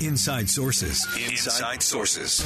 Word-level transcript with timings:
Inside 0.00 0.48
Sources. 0.48 1.06
Inside 1.28 1.82
Sources. 1.82 2.44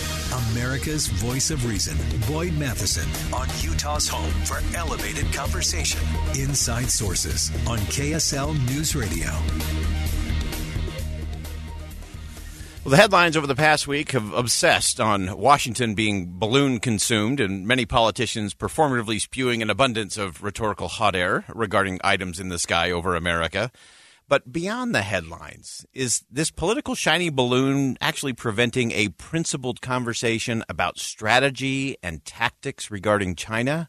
America's 0.52 1.06
voice 1.06 1.50
of 1.50 1.64
reason. 1.66 1.96
Boyd 2.28 2.54
Matheson 2.54 3.08
on 3.32 3.48
Utah's 3.60 4.08
home 4.08 4.32
for 4.44 4.60
elevated 4.76 5.32
conversation. 5.32 6.00
Inside 6.38 6.90
Sources 6.90 7.50
on 7.66 7.78
KSL 7.78 8.54
News 8.68 8.94
Radio. 8.94 9.30
Well, 12.84 12.90
the 12.90 12.98
headlines 12.98 13.34
over 13.36 13.46
the 13.46 13.54
past 13.54 13.88
week 13.88 14.10
have 14.10 14.34
obsessed 14.34 15.00
on 15.00 15.38
Washington 15.38 15.94
being 15.94 16.38
balloon 16.38 16.80
consumed 16.80 17.40
and 17.40 17.66
many 17.66 17.86
politicians 17.86 18.52
performatively 18.52 19.18
spewing 19.20 19.62
an 19.62 19.70
abundance 19.70 20.18
of 20.18 20.42
rhetorical 20.42 20.88
hot 20.88 21.16
air 21.16 21.46
regarding 21.48 21.98
items 22.04 22.38
in 22.38 22.50
the 22.50 22.58
sky 22.58 22.90
over 22.90 23.16
America. 23.16 23.70
But 24.26 24.50
beyond 24.50 24.94
the 24.94 25.02
headlines, 25.02 25.84
is 25.92 26.24
this 26.30 26.50
political 26.50 26.94
shiny 26.94 27.28
balloon 27.28 27.98
actually 28.00 28.32
preventing 28.32 28.90
a 28.92 29.08
principled 29.10 29.82
conversation 29.82 30.64
about 30.66 30.98
strategy 30.98 31.98
and 32.02 32.24
tactics 32.24 32.90
regarding 32.90 33.34
China? 33.34 33.88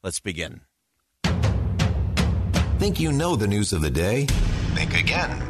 Let's 0.00 0.20
begin. 0.20 0.60
Think 2.78 3.00
you 3.00 3.10
know 3.10 3.34
the 3.34 3.48
news 3.48 3.72
of 3.72 3.82
the 3.82 3.90
day? 3.90 4.26
Think 4.74 4.96
again. 4.96 5.42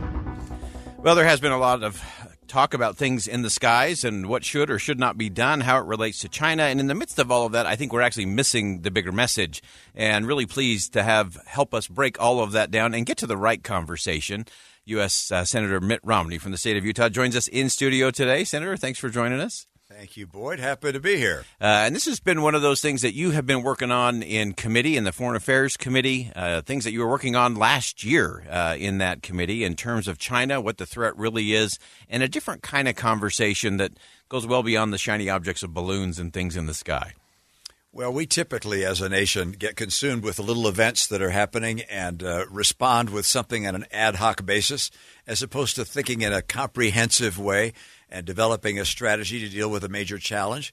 Well, 0.98 1.14
there 1.14 1.26
has 1.26 1.40
been 1.40 1.52
a 1.52 1.58
lot 1.58 1.82
of 1.82 2.02
talk 2.46 2.74
about 2.74 2.96
things 2.96 3.26
in 3.26 3.42
the 3.42 3.50
skies 3.50 4.04
and 4.04 4.26
what 4.26 4.44
should 4.44 4.70
or 4.70 4.78
should 4.78 4.98
not 4.98 5.18
be 5.18 5.28
done, 5.28 5.60
how 5.60 5.78
it 5.78 5.86
relates 5.86 6.20
to 6.20 6.28
China. 6.28 6.64
And 6.64 6.80
in 6.80 6.86
the 6.86 6.94
midst 6.94 7.18
of 7.18 7.30
all 7.30 7.46
of 7.46 7.52
that, 7.52 7.66
I 7.66 7.76
think 7.76 7.92
we're 7.92 8.00
actually 8.00 8.26
missing 8.26 8.82
the 8.82 8.90
bigger 8.90 9.12
message. 9.12 9.62
And 9.94 10.26
really 10.26 10.46
pleased 10.46 10.92
to 10.94 11.02
have 11.02 11.38
help 11.46 11.74
us 11.74 11.88
break 11.88 12.20
all 12.20 12.40
of 12.40 12.52
that 12.52 12.70
down 12.70 12.94
and 12.94 13.06
get 13.06 13.18
to 13.18 13.26
the 13.26 13.36
right 13.36 13.62
conversation. 13.62 14.46
U.S. 14.86 15.32
Uh, 15.32 15.44
Senator 15.44 15.80
Mitt 15.80 16.00
Romney 16.04 16.38
from 16.38 16.52
the 16.52 16.58
state 16.58 16.76
of 16.76 16.84
Utah 16.84 17.08
joins 17.08 17.36
us 17.36 17.48
in 17.48 17.70
studio 17.70 18.10
today. 18.10 18.44
Senator, 18.44 18.76
thanks 18.76 18.98
for 18.98 19.08
joining 19.08 19.40
us. 19.40 19.66
Thank 20.04 20.18
you, 20.18 20.26
Boyd. 20.26 20.58
Happy 20.60 20.92
to 20.92 21.00
be 21.00 21.16
here. 21.16 21.46
Uh, 21.58 21.64
and 21.86 21.96
this 21.96 22.04
has 22.04 22.20
been 22.20 22.42
one 22.42 22.54
of 22.54 22.60
those 22.60 22.82
things 22.82 23.00
that 23.00 23.14
you 23.14 23.30
have 23.30 23.46
been 23.46 23.62
working 23.62 23.90
on 23.90 24.22
in 24.22 24.52
committee, 24.52 24.98
in 24.98 25.04
the 25.04 25.12
Foreign 25.12 25.34
Affairs 25.34 25.78
Committee, 25.78 26.30
uh, 26.36 26.60
things 26.60 26.84
that 26.84 26.92
you 26.92 27.00
were 27.00 27.08
working 27.08 27.36
on 27.36 27.54
last 27.54 28.04
year 28.04 28.44
uh, 28.50 28.76
in 28.78 28.98
that 28.98 29.22
committee 29.22 29.64
in 29.64 29.76
terms 29.76 30.06
of 30.06 30.18
China, 30.18 30.60
what 30.60 30.76
the 30.76 30.84
threat 30.84 31.16
really 31.16 31.54
is, 31.54 31.78
and 32.06 32.22
a 32.22 32.28
different 32.28 32.60
kind 32.60 32.86
of 32.86 32.96
conversation 32.96 33.78
that 33.78 33.92
goes 34.28 34.46
well 34.46 34.62
beyond 34.62 34.92
the 34.92 34.98
shiny 34.98 35.30
objects 35.30 35.62
of 35.62 35.72
balloons 35.72 36.18
and 36.18 36.34
things 36.34 36.54
in 36.54 36.66
the 36.66 36.74
sky. 36.74 37.14
Well, 37.90 38.12
we 38.12 38.26
typically, 38.26 38.84
as 38.84 39.00
a 39.00 39.08
nation, 39.08 39.52
get 39.52 39.76
consumed 39.76 40.24
with 40.24 40.36
the 40.36 40.42
little 40.42 40.66
events 40.66 41.06
that 41.06 41.22
are 41.22 41.30
happening 41.30 41.80
and 41.82 42.22
uh, 42.22 42.44
respond 42.50 43.08
with 43.08 43.24
something 43.24 43.68
on 43.68 43.76
an 43.76 43.86
ad 43.92 44.16
hoc 44.16 44.44
basis, 44.44 44.90
as 45.28 45.42
opposed 45.42 45.76
to 45.76 45.84
thinking 45.84 46.20
in 46.20 46.32
a 46.32 46.42
comprehensive 46.42 47.38
way 47.38 47.72
and 48.10 48.26
developing 48.26 48.78
a 48.78 48.84
strategy 48.84 49.40
to 49.40 49.48
deal 49.48 49.70
with 49.70 49.84
a 49.84 49.88
major 49.88 50.18
challenge. 50.18 50.72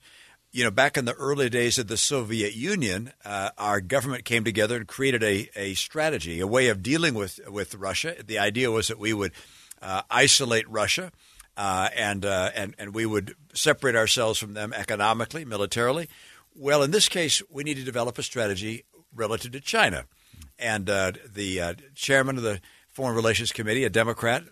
You 0.50 0.64
know, 0.64 0.70
back 0.70 0.98
in 0.98 1.06
the 1.06 1.14
early 1.14 1.48
days 1.48 1.78
of 1.78 1.88
the 1.88 1.96
Soviet 1.96 2.54
Union, 2.54 3.12
uh, 3.24 3.50
our 3.56 3.80
government 3.80 4.24
came 4.24 4.44
together 4.44 4.76
and 4.76 4.86
created 4.86 5.22
a, 5.22 5.48
a 5.56 5.74
strategy, 5.74 6.40
a 6.40 6.46
way 6.46 6.68
of 6.68 6.82
dealing 6.82 7.14
with, 7.14 7.40
with 7.48 7.74
Russia. 7.74 8.16
The 8.24 8.38
idea 8.38 8.70
was 8.70 8.88
that 8.88 8.98
we 8.98 9.14
would 9.14 9.32
uh, 9.80 10.02
isolate 10.10 10.68
Russia 10.68 11.10
uh, 11.56 11.88
and, 11.96 12.26
uh, 12.26 12.50
and, 12.54 12.74
and 12.78 12.94
we 12.94 13.06
would 13.06 13.34
separate 13.54 13.96
ourselves 13.96 14.38
from 14.38 14.52
them 14.52 14.74
economically, 14.74 15.46
militarily. 15.46 16.08
Well, 16.54 16.82
in 16.82 16.90
this 16.90 17.08
case, 17.08 17.42
we 17.50 17.64
need 17.64 17.78
to 17.78 17.84
develop 17.84 18.18
a 18.18 18.22
strategy 18.22 18.84
relative 19.14 19.52
to 19.52 19.60
China. 19.60 20.04
And 20.58 20.88
uh, 20.90 21.12
the 21.32 21.60
uh, 21.60 21.74
chairman 21.94 22.36
of 22.36 22.42
the 22.42 22.60
Foreign 22.90 23.16
Relations 23.16 23.52
Committee, 23.52 23.84
a 23.84 23.90
Democrat, 23.90 24.44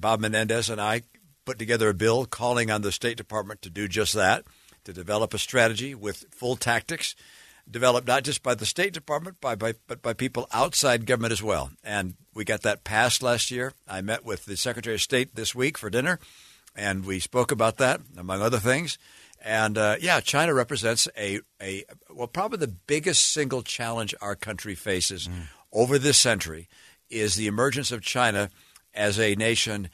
Bob 0.00 0.20
Menendez, 0.20 0.68
and 0.68 0.80
I 0.80 1.02
put 1.44 1.58
together 1.58 1.88
a 1.88 1.94
bill 1.94 2.24
calling 2.24 2.70
on 2.70 2.82
the 2.82 2.92
State 2.92 3.16
Department 3.16 3.62
to 3.62 3.70
do 3.70 3.88
just 3.88 4.14
that, 4.14 4.44
to 4.84 4.92
develop 4.92 5.34
a 5.34 5.38
strategy 5.38 5.94
with 5.94 6.26
full 6.30 6.56
tactics, 6.56 7.14
developed 7.70 8.06
not 8.06 8.24
just 8.24 8.42
by 8.42 8.54
the 8.54 8.66
State 8.66 8.92
Department, 8.92 9.40
by, 9.40 9.54
by, 9.54 9.74
but 9.86 10.02
by 10.02 10.12
people 10.12 10.48
outside 10.52 11.06
government 11.06 11.32
as 11.32 11.42
well. 11.42 11.70
And 11.84 12.14
we 12.34 12.44
got 12.44 12.62
that 12.62 12.84
passed 12.84 13.22
last 13.22 13.50
year. 13.50 13.72
I 13.88 14.00
met 14.00 14.24
with 14.24 14.44
the 14.44 14.56
Secretary 14.56 14.94
of 14.94 15.02
State 15.02 15.34
this 15.34 15.54
week 15.54 15.78
for 15.78 15.90
dinner, 15.90 16.18
and 16.74 17.04
we 17.04 17.20
spoke 17.20 17.52
about 17.52 17.76
that, 17.78 18.00
among 18.16 18.42
other 18.42 18.58
things. 18.58 18.98
And 19.44 19.76
uh, 19.76 19.96
yeah, 20.00 20.20
China 20.20 20.54
represents 20.54 21.08
a, 21.16 21.40
a 21.60 21.84
well, 22.10 22.28
probably 22.28 22.58
the 22.58 22.68
biggest 22.68 23.32
single 23.32 23.62
challenge 23.62 24.14
our 24.20 24.36
country 24.36 24.74
faces 24.74 25.26
mm. 25.26 25.48
over 25.72 25.98
this 25.98 26.18
century 26.18 26.68
is 27.10 27.34
the 27.34 27.48
emergence 27.48 27.90
of 27.90 28.02
China 28.02 28.50
as 28.94 29.18
a 29.18 29.34
nation 29.34 29.88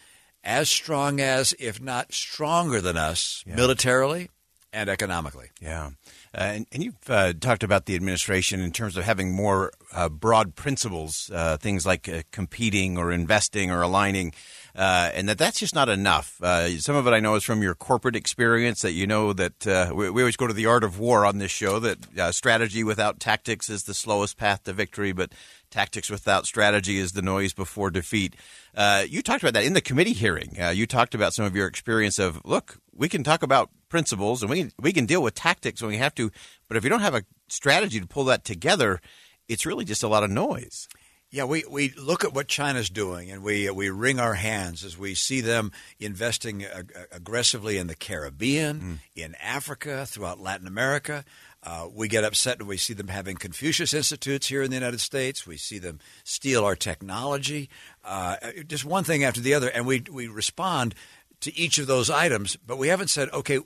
as 0.44 0.68
strong 0.68 1.20
as, 1.20 1.54
if 1.58 1.80
not 1.80 2.12
stronger 2.12 2.80
than 2.80 2.96
us, 2.96 3.42
yeah. 3.46 3.56
militarily 3.56 4.28
and 4.72 4.90
economically. 4.90 5.48
Yeah. 5.60 5.90
Uh, 6.34 6.40
and, 6.40 6.66
and, 6.72 6.84
you've 6.84 6.94
uh, 7.08 7.32
talked 7.32 7.62
about 7.62 7.86
the 7.86 7.96
administration 7.96 8.60
in 8.60 8.70
terms 8.70 8.96
of 8.96 9.04
having 9.04 9.34
more 9.34 9.72
uh, 9.92 10.10
broad 10.10 10.54
principles, 10.54 11.30
uh, 11.32 11.56
things 11.56 11.86
like 11.86 12.08
uh, 12.08 12.22
competing 12.32 12.98
or 12.98 13.10
investing 13.10 13.70
or 13.70 13.80
aligning, 13.80 14.34
uh, 14.76 15.10
and 15.14 15.28
that 15.28 15.38
that's 15.38 15.58
just 15.58 15.74
not 15.74 15.88
enough. 15.88 16.36
some 16.78 16.96
of 16.96 17.06
it 17.06 17.10
I 17.10 17.20
know 17.20 17.34
is 17.34 17.44
from 17.44 17.62
your 17.62 17.74
corporate 17.74 18.14
experience 18.14 18.82
that 18.82 18.92
you 18.92 19.06
know 19.06 19.32
that 19.32 19.90
we, 19.94 20.10
we, 20.10 20.22
always 20.22 20.36
go 20.36 20.46
to 20.46 20.52
the 20.52 20.66
art 20.66 20.84
of 20.84 20.98
war 20.98 21.24
on 21.24 21.38
this 21.38 21.50
show 21.50 21.78
that 21.80 22.34
strategy 22.34 22.84
without 22.84 23.18
tactics 23.18 23.70
is 23.70 23.84
the 23.84 23.94
slowest 23.94 24.36
path 24.36 24.64
to 24.64 24.72
victory, 24.72 25.12
but 25.12 25.32
tactics 25.70 26.10
without 26.10 26.46
strategy 26.46 26.98
is 26.98 27.12
the 27.12 27.22
noise 27.22 27.52
before 27.52 27.90
defeat. 27.90 28.34
Uh, 28.74 29.04
you 29.08 29.22
talked 29.22 29.42
about 29.42 29.54
that 29.54 29.64
in 29.64 29.74
the 29.74 29.80
committee 29.80 30.12
hearing. 30.12 30.56
Uh, 30.60 30.70
you 30.70 30.86
talked 30.86 31.14
about 31.14 31.34
some 31.34 31.44
of 31.44 31.54
your 31.54 31.66
experience 31.66 32.18
of 32.18 32.40
look, 32.44 32.78
we 32.94 33.08
can 33.08 33.22
talk 33.22 33.42
about 33.42 33.70
principles 33.88 34.42
and 34.42 34.50
we 34.50 34.70
we 34.80 34.92
can 34.92 35.06
deal 35.06 35.22
with 35.22 35.34
tactics 35.34 35.82
when 35.82 35.90
we 35.90 35.98
have 35.98 36.14
to, 36.14 36.30
but 36.68 36.76
if 36.76 36.84
you 36.84 36.90
don't 36.90 37.00
have 37.00 37.14
a 37.14 37.24
strategy 37.48 38.00
to 38.00 38.06
pull 38.06 38.24
that 38.24 38.44
together, 38.44 39.00
it's 39.48 39.66
really 39.66 39.84
just 39.84 40.02
a 40.02 40.08
lot 40.08 40.24
of 40.24 40.30
noise. 40.30 40.88
Yeah, 41.30 41.44
we, 41.44 41.64
we 41.70 41.90
look 41.90 42.24
at 42.24 42.32
what 42.32 42.48
China's 42.48 42.88
doing 42.88 43.30
and 43.30 43.42
we 43.42 43.68
we 43.70 43.90
wring 43.90 44.18
our 44.18 44.34
hands 44.34 44.82
as 44.82 44.96
we 44.96 45.14
see 45.14 45.42
them 45.42 45.72
investing 46.00 46.64
ag- 46.64 46.94
aggressively 47.12 47.76
in 47.76 47.86
the 47.86 47.94
Caribbean, 47.94 48.80
mm. 48.80 48.98
in 49.14 49.34
Africa, 49.42 50.06
throughout 50.06 50.40
Latin 50.40 50.66
America. 50.66 51.24
Uh, 51.62 51.88
we 51.92 52.08
get 52.08 52.24
upset 52.24 52.60
when 52.60 52.68
we 52.68 52.76
see 52.78 52.94
them 52.94 53.08
having 53.08 53.36
Confucius 53.36 53.92
Institutes 53.92 54.46
here 54.46 54.62
in 54.62 54.70
the 54.70 54.76
United 54.76 55.00
States. 55.00 55.46
We 55.46 55.58
see 55.58 55.78
them 55.78 55.98
steal 56.24 56.64
our 56.64 56.76
technology, 56.76 57.68
uh, 58.04 58.36
just 58.66 58.86
one 58.86 59.04
thing 59.04 59.22
after 59.22 59.40
the 59.40 59.52
other, 59.52 59.68
and 59.68 59.86
we 59.86 60.04
we 60.10 60.28
respond 60.28 60.94
to 61.40 61.54
each 61.56 61.78
of 61.78 61.86
those 61.86 62.08
items. 62.08 62.56
But 62.56 62.78
we 62.78 62.88
haven't 62.88 63.08
said, 63.10 63.28
okay, 63.32 63.58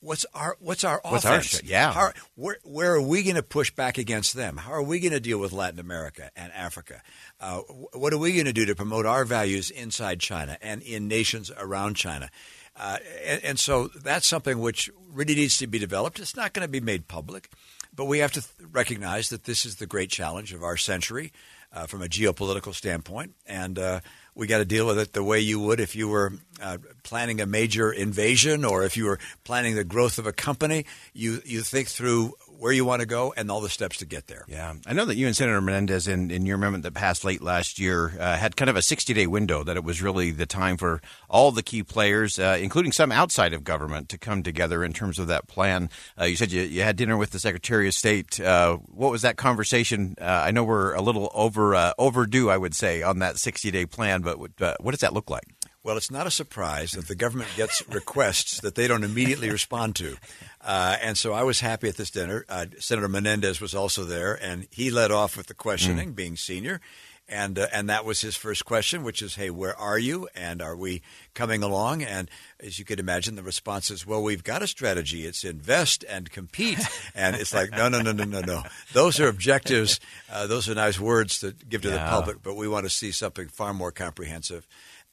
what's 0.00 0.26
our 0.34 0.56
what's 0.60 0.84
our 0.84 1.00
what's 1.04 1.24
offense? 1.24 1.60
Our, 1.60 1.60
yeah. 1.64 1.92
How, 1.92 2.12
where, 2.34 2.58
where 2.62 2.94
are 2.94 3.02
we 3.02 3.22
going 3.22 3.36
to 3.36 3.42
push 3.42 3.70
back 3.70 3.98
against 3.98 4.34
them? 4.34 4.56
How 4.56 4.72
are 4.72 4.82
we 4.82 5.00
going 5.00 5.12
to 5.12 5.20
deal 5.20 5.38
with 5.38 5.52
Latin 5.52 5.78
America 5.78 6.30
and 6.36 6.52
Africa? 6.52 7.02
Uh, 7.40 7.58
what 7.92 8.12
are 8.12 8.18
we 8.18 8.34
going 8.34 8.46
to 8.46 8.52
do 8.52 8.66
to 8.66 8.74
promote 8.74 9.06
our 9.06 9.24
values 9.24 9.70
inside 9.70 10.20
China 10.20 10.58
and 10.60 10.82
in 10.82 11.08
nations 11.08 11.50
around 11.56 11.94
China? 11.94 12.30
Uh, 12.74 12.98
and, 13.24 13.44
and, 13.44 13.58
so 13.58 13.88
that's 13.88 14.26
something 14.26 14.58
which 14.58 14.88
really 15.12 15.34
needs 15.34 15.58
to 15.58 15.66
be 15.66 15.78
developed. 15.78 16.18
It's 16.18 16.34
not 16.34 16.54
going 16.54 16.66
to 16.66 16.70
be 16.70 16.80
made 16.80 17.06
public, 17.06 17.50
but 17.94 18.06
we 18.06 18.20
have 18.20 18.32
to 18.32 18.40
th- 18.40 18.70
recognize 18.72 19.28
that 19.28 19.44
this 19.44 19.66
is 19.66 19.76
the 19.76 19.86
great 19.86 20.08
challenge 20.08 20.54
of 20.54 20.62
our 20.62 20.78
century 20.78 21.32
uh, 21.72 21.86
from 21.86 22.02
a 22.02 22.06
geopolitical 22.06 22.74
standpoint, 22.74 23.34
and 23.46 23.78
uh, 23.78 24.00
we 24.34 24.46
got 24.46 24.58
to 24.58 24.64
deal 24.64 24.86
with 24.86 24.98
it 24.98 25.12
the 25.12 25.22
way 25.22 25.40
you 25.40 25.60
would 25.60 25.80
if 25.80 25.94
you 25.94 26.08
were 26.08 26.32
uh, 26.60 26.78
planning 27.02 27.40
a 27.40 27.46
major 27.46 27.92
invasion 27.92 28.64
or 28.64 28.84
if 28.84 28.96
you 28.96 29.04
were 29.04 29.18
planning 29.44 29.74
the 29.74 29.84
growth 29.84 30.18
of 30.18 30.26
a 30.26 30.32
company. 30.32 30.86
You 31.12 31.40
you 31.44 31.62
think 31.62 31.88
through 31.88 32.34
where 32.62 32.72
you 32.72 32.84
want 32.84 33.00
to 33.00 33.06
go 33.06 33.34
and 33.36 33.50
all 33.50 33.60
the 33.60 33.68
steps 33.68 33.96
to 33.96 34.06
get 34.06 34.28
there. 34.28 34.44
Yeah, 34.46 34.72
I 34.86 34.92
know 34.92 35.04
that 35.04 35.16
you 35.16 35.26
and 35.26 35.36
Senator 35.36 35.60
Menendez, 35.60 36.06
in, 36.06 36.30
in 36.30 36.46
your 36.46 36.54
amendment 36.54 36.84
that 36.84 36.94
passed 36.94 37.24
late 37.24 37.42
last 37.42 37.80
year, 37.80 38.14
uh, 38.20 38.36
had 38.36 38.54
kind 38.54 38.70
of 38.70 38.76
a 38.76 38.82
60 38.82 39.12
day 39.12 39.26
window 39.26 39.64
that 39.64 39.76
it 39.76 39.82
was 39.82 40.00
really 40.00 40.30
the 40.30 40.46
time 40.46 40.76
for 40.76 41.02
all 41.28 41.50
the 41.50 41.64
key 41.64 41.82
players, 41.82 42.38
uh, 42.38 42.56
including 42.60 42.92
some 42.92 43.10
outside 43.10 43.52
of 43.52 43.64
government, 43.64 44.08
to 44.10 44.16
come 44.16 44.44
together 44.44 44.84
in 44.84 44.92
terms 44.92 45.18
of 45.18 45.26
that 45.26 45.48
plan. 45.48 45.90
Uh, 46.16 46.26
you 46.26 46.36
said 46.36 46.52
you, 46.52 46.62
you, 46.62 46.82
had 46.82 46.94
dinner 46.94 47.16
with 47.16 47.30
the 47.30 47.40
Secretary 47.40 47.88
of 47.88 47.94
State. 47.94 48.38
Uh, 48.38 48.76
what 48.76 49.10
was 49.10 49.22
that 49.22 49.36
conversation? 49.36 50.14
Uh, 50.20 50.24
I 50.24 50.52
know 50.52 50.62
we're 50.62 50.94
a 50.94 51.02
little 51.02 51.32
over 51.34 51.74
uh, 51.74 51.94
overdue, 51.98 52.48
I 52.48 52.58
would 52.58 52.76
say, 52.76 53.02
on 53.02 53.18
that 53.18 53.38
60 53.38 53.72
day 53.72 53.86
plan, 53.86 54.22
but 54.22 54.38
what, 54.38 54.52
what 54.78 54.92
does 54.92 55.00
that 55.00 55.12
look 55.12 55.28
like? 55.28 55.48
Well, 55.84 55.96
it's 55.96 56.12
not 56.12 56.28
a 56.28 56.30
surprise 56.30 56.92
that 56.92 57.08
the 57.08 57.16
government 57.16 57.50
gets 57.56 57.82
requests 57.88 58.60
that 58.60 58.76
they 58.76 58.86
don't 58.86 59.02
immediately 59.02 59.50
respond 59.50 59.96
to. 59.96 60.16
Uh, 60.64 60.96
and 61.02 61.18
so 61.18 61.32
I 61.32 61.42
was 61.42 61.60
happy 61.60 61.88
at 61.88 61.96
this 61.96 62.10
dinner. 62.10 62.44
Uh, 62.48 62.66
Senator 62.78 63.08
Menendez 63.08 63.60
was 63.60 63.74
also 63.74 64.04
there, 64.04 64.34
and 64.34 64.68
he 64.70 64.90
led 64.90 65.10
off 65.10 65.36
with 65.36 65.48
the 65.48 65.54
questioning, 65.54 66.12
being 66.12 66.36
senior. 66.36 66.80
And, 67.28 67.58
uh, 67.58 67.68
and 67.72 67.88
that 67.88 68.04
was 68.04 68.20
his 68.20 68.36
first 68.36 68.64
question, 68.64 69.04
which 69.04 69.22
is, 69.22 69.36
hey, 69.36 69.48
where 69.48 69.76
are 69.78 69.98
you? 69.98 70.28
And 70.34 70.60
are 70.60 70.76
we 70.76 71.02
coming 71.34 71.62
along? 71.62 72.02
And 72.02 72.28
as 72.60 72.78
you 72.78 72.84
could 72.84 73.00
imagine, 73.00 73.36
the 73.36 73.42
response 73.42 73.90
is, 73.90 74.06
well, 74.06 74.22
we've 74.22 74.44
got 74.44 74.62
a 74.62 74.66
strategy. 74.66 75.24
It's 75.24 75.42
invest 75.42 76.04
and 76.08 76.30
compete. 76.30 76.80
And 77.14 77.34
it's 77.34 77.54
like, 77.54 77.70
no, 77.70 77.88
no, 77.88 78.02
no, 78.02 78.12
no, 78.12 78.24
no, 78.24 78.40
no. 78.40 78.62
Those 78.92 79.18
are 79.18 79.28
objectives. 79.28 79.98
Uh, 80.30 80.46
those 80.46 80.68
are 80.68 80.74
nice 80.74 81.00
words 81.00 81.38
to 81.40 81.52
give 81.52 81.82
to 81.82 81.90
the 81.90 81.98
public, 81.98 82.42
but 82.42 82.54
we 82.54 82.68
want 82.68 82.84
to 82.84 82.90
see 82.90 83.12
something 83.12 83.48
far 83.48 83.72
more 83.72 83.92
comprehensive. 83.92 84.66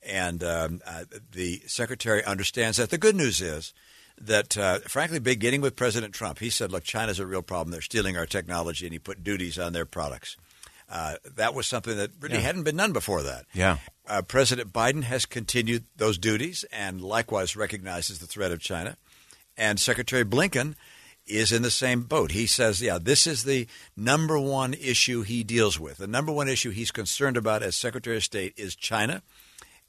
And 0.04 0.44
um, 0.44 0.82
uh, 0.86 1.06
the 1.32 1.62
secretary 1.68 2.24
understands 2.24 2.78
that. 2.78 2.90
The 2.90 2.98
good 2.98 3.16
news 3.16 3.40
is 3.40 3.74
that, 4.22 4.58
uh, 4.58 4.80
frankly, 4.80 5.20
beginning 5.20 5.62
with 5.62 5.76
President 5.76 6.14
Trump, 6.14 6.40
he 6.40 6.50
said, 6.50 6.72
look, 6.72 6.84
China's 6.84 7.20
a 7.20 7.26
real 7.26 7.42
problem. 7.42 7.72
They're 7.72 7.82
stealing 7.82 8.18
our 8.18 8.26
technology, 8.26 8.86
and 8.86 8.94
he 8.94 9.00
put 9.00 9.24
duties 9.24 9.58
on 9.58 9.74
their 9.74 9.86
products. 9.86 10.38
Uh, 10.92 11.16
that 11.36 11.54
was 11.54 11.68
something 11.68 11.98
that 11.98 12.12
really 12.20 12.40
hadn't 12.40 12.64
been 12.64 12.78
done 12.78 12.94
before 12.94 13.22
that. 13.22 13.46
Yeah. 13.54 13.78
Uh, 14.08 14.24
President 14.24 14.74
Biden 14.74 15.04
has 15.04 15.26
continued 15.26 15.84
those 15.96 16.18
duties 16.18 16.66
and 16.74 17.00
likewise 17.00 17.56
recognizes 17.56 18.18
the 18.18 18.26
threat 18.26 18.52
of 18.52 18.60
China. 18.60 18.98
And 19.56 19.80
Secretary 19.80 20.26
Blinken 20.26 20.74
is 21.28 21.52
in 21.52 21.62
the 21.62 21.70
same 21.70 22.02
boat. 22.02 22.32
He 22.32 22.48
says, 22.48 22.82
yeah, 22.82 22.98
this 23.00 23.28
is 23.28 23.44
the 23.44 23.68
number 23.96 24.40
one 24.40 24.74
issue 24.74 25.22
he 25.22 25.44
deals 25.44 25.80
with. 25.80 25.98
The 25.98 26.08
number 26.08 26.32
one 26.32 26.48
issue 26.48 26.72
he's 26.72 26.92
concerned 26.92 27.38
about 27.38 27.62
as 27.62 27.76
Secretary 27.76 28.18
of 28.18 28.24
State 28.24 28.54
is 28.58 28.76
China. 28.76 29.22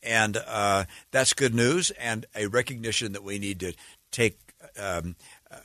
And 0.02 0.36
uh, 0.46 0.84
that's 1.12 1.32
good 1.32 1.54
news 1.54 1.90
and 1.92 2.26
a 2.34 2.46
recognition 2.46 3.12
that 3.12 3.24
we 3.24 3.38
need 3.38 3.60
to 3.60 3.72
take 4.10 4.38
um, 4.78 5.16
uh, 5.50 5.56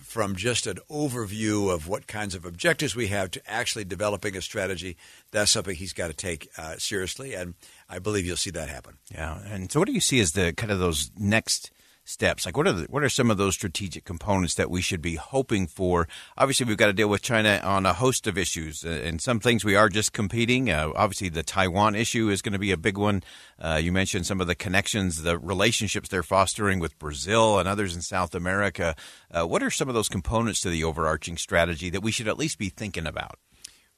from 0.00 0.36
just 0.36 0.66
an 0.66 0.78
overview 0.90 1.72
of 1.72 1.86
what 1.86 2.06
kinds 2.06 2.34
of 2.34 2.44
objectives 2.44 2.96
we 2.96 3.08
have 3.08 3.30
to 3.30 3.50
actually 3.50 3.84
developing 3.84 4.36
a 4.36 4.42
strategy. 4.42 4.96
That's 5.30 5.50
something 5.50 5.76
he's 5.76 5.92
got 5.92 6.08
to 6.08 6.14
take 6.14 6.48
uh, 6.58 6.76
seriously. 6.78 7.34
And 7.34 7.54
I 7.88 7.98
believe 7.98 8.26
you'll 8.26 8.36
see 8.36 8.50
that 8.50 8.68
happen. 8.68 8.94
Yeah, 9.12 9.38
and 9.46 9.70
so 9.70 9.80
what 9.80 9.86
do 9.86 9.92
you 9.92 10.00
see 10.00 10.20
as 10.20 10.32
the 10.32 10.52
kind 10.52 10.72
of 10.72 10.78
those 10.78 11.10
next 11.18 11.70
steps? 12.08 12.46
Like, 12.46 12.56
what 12.56 12.66
are 12.66 12.72
the, 12.72 12.86
what 12.88 13.02
are 13.02 13.08
some 13.08 13.30
of 13.30 13.36
those 13.36 13.54
strategic 13.54 14.04
components 14.04 14.54
that 14.54 14.70
we 14.70 14.80
should 14.80 15.02
be 15.02 15.16
hoping 15.16 15.66
for? 15.66 16.08
Obviously, 16.36 16.66
we've 16.66 16.76
got 16.76 16.86
to 16.86 16.92
deal 16.92 17.08
with 17.08 17.22
China 17.22 17.60
on 17.62 17.86
a 17.86 17.92
host 17.92 18.26
of 18.26 18.38
issues, 18.38 18.84
uh, 18.84 18.88
and 18.88 19.20
some 19.20 19.40
things 19.40 19.64
we 19.64 19.76
are 19.76 19.88
just 19.88 20.12
competing. 20.12 20.70
Uh, 20.70 20.90
obviously, 20.96 21.28
the 21.28 21.42
Taiwan 21.42 21.94
issue 21.94 22.28
is 22.30 22.42
going 22.42 22.54
to 22.54 22.58
be 22.58 22.72
a 22.72 22.76
big 22.76 22.96
one. 22.96 23.22
Uh, 23.58 23.78
you 23.82 23.92
mentioned 23.92 24.26
some 24.26 24.40
of 24.40 24.46
the 24.46 24.54
connections, 24.54 25.22
the 25.22 25.38
relationships 25.38 26.08
they're 26.08 26.22
fostering 26.22 26.78
with 26.78 26.98
Brazil 26.98 27.58
and 27.58 27.68
others 27.68 27.94
in 27.94 28.02
South 28.02 28.34
America. 28.34 28.96
Uh, 29.30 29.46
what 29.46 29.62
are 29.62 29.70
some 29.70 29.88
of 29.88 29.94
those 29.94 30.08
components 30.08 30.60
to 30.62 30.70
the 30.70 30.84
overarching 30.84 31.36
strategy 31.36 31.90
that 31.90 32.02
we 32.02 32.10
should 32.10 32.28
at 32.28 32.38
least 32.38 32.58
be 32.58 32.68
thinking 32.68 33.06
about? 33.06 33.38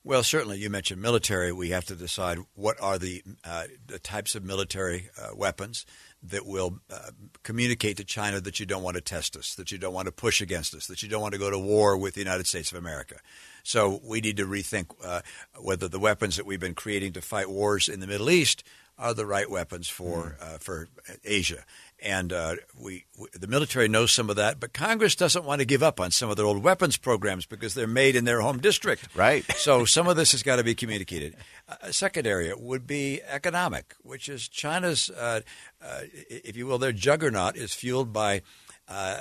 Well, 0.02 0.22
certainly, 0.22 0.58
you 0.58 0.70
mentioned 0.70 1.02
military. 1.02 1.52
We 1.52 1.70
have 1.70 1.84
to 1.86 1.94
decide 1.94 2.38
what 2.54 2.80
are 2.80 2.98
the 2.98 3.22
uh, 3.44 3.64
the 3.86 3.98
types 3.98 4.34
of 4.34 4.42
military 4.42 5.10
uh, 5.20 5.34
weapons 5.36 5.84
that 6.22 6.46
will 6.46 6.80
uh, 6.90 7.10
communicate 7.42 7.96
to 7.96 8.04
China 8.04 8.40
that 8.40 8.60
you 8.60 8.66
don't 8.66 8.82
want 8.82 8.96
to 8.96 9.00
test 9.00 9.36
us, 9.36 9.54
that 9.54 9.72
you 9.72 9.78
don't 9.78 9.94
want 9.94 10.06
to 10.06 10.12
push 10.12 10.40
against 10.40 10.74
us, 10.74 10.86
that 10.86 11.02
you 11.02 11.08
don't 11.08 11.22
want 11.22 11.32
to 11.32 11.40
go 11.40 11.50
to 11.50 11.58
war 11.58 11.96
with 11.96 12.14
the 12.14 12.20
United 12.20 12.46
States 12.46 12.70
of 12.70 12.78
America. 12.78 13.16
So 13.62 14.00
we 14.04 14.20
need 14.20 14.36
to 14.36 14.46
rethink 14.46 14.94
uh, 15.04 15.20
whether 15.58 15.88
the 15.88 15.98
weapons 15.98 16.36
that 16.36 16.46
we've 16.46 16.60
been 16.60 16.74
creating 16.74 17.12
to 17.14 17.22
fight 17.22 17.48
wars 17.48 17.88
in 17.88 18.00
the 18.00 18.06
Middle 18.06 18.30
East 18.30 18.62
are 19.00 19.14
the 19.14 19.26
right 19.26 19.50
weapons 19.50 19.88
for 19.88 20.36
uh, 20.40 20.58
for 20.58 20.88
Asia. 21.24 21.64
And 22.02 22.32
uh, 22.32 22.56
we, 22.78 23.04
we, 23.18 23.28
the 23.32 23.46
military 23.46 23.88
knows 23.88 24.12
some 24.12 24.30
of 24.30 24.36
that, 24.36 24.58
but 24.58 24.72
Congress 24.72 25.14
doesn't 25.14 25.44
want 25.44 25.60
to 25.60 25.66
give 25.66 25.82
up 25.82 26.00
on 26.00 26.10
some 26.10 26.30
of 26.30 26.36
their 26.36 26.46
old 26.46 26.62
weapons 26.62 26.96
programs 26.96 27.44
because 27.44 27.74
they're 27.74 27.86
made 27.86 28.16
in 28.16 28.24
their 28.24 28.40
home 28.40 28.58
district. 28.58 29.08
Right. 29.14 29.44
so 29.56 29.84
some 29.84 30.06
of 30.06 30.16
this 30.16 30.32
has 30.32 30.42
got 30.42 30.56
to 30.56 30.64
be 30.64 30.74
communicated. 30.74 31.36
A 31.82 31.92
second 31.92 32.26
area 32.26 32.56
would 32.56 32.86
be 32.86 33.20
economic, 33.22 33.94
which 34.02 34.28
is 34.28 34.48
China's, 34.48 35.10
uh, 35.10 35.40
uh, 35.82 36.00
if 36.28 36.56
you 36.56 36.66
will, 36.66 36.78
their 36.78 36.92
juggernaut 36.92 37.56
is 37.56 37.74
fueled 37.74 38.12
by 38.12 38.42
uh, 38.88 39.20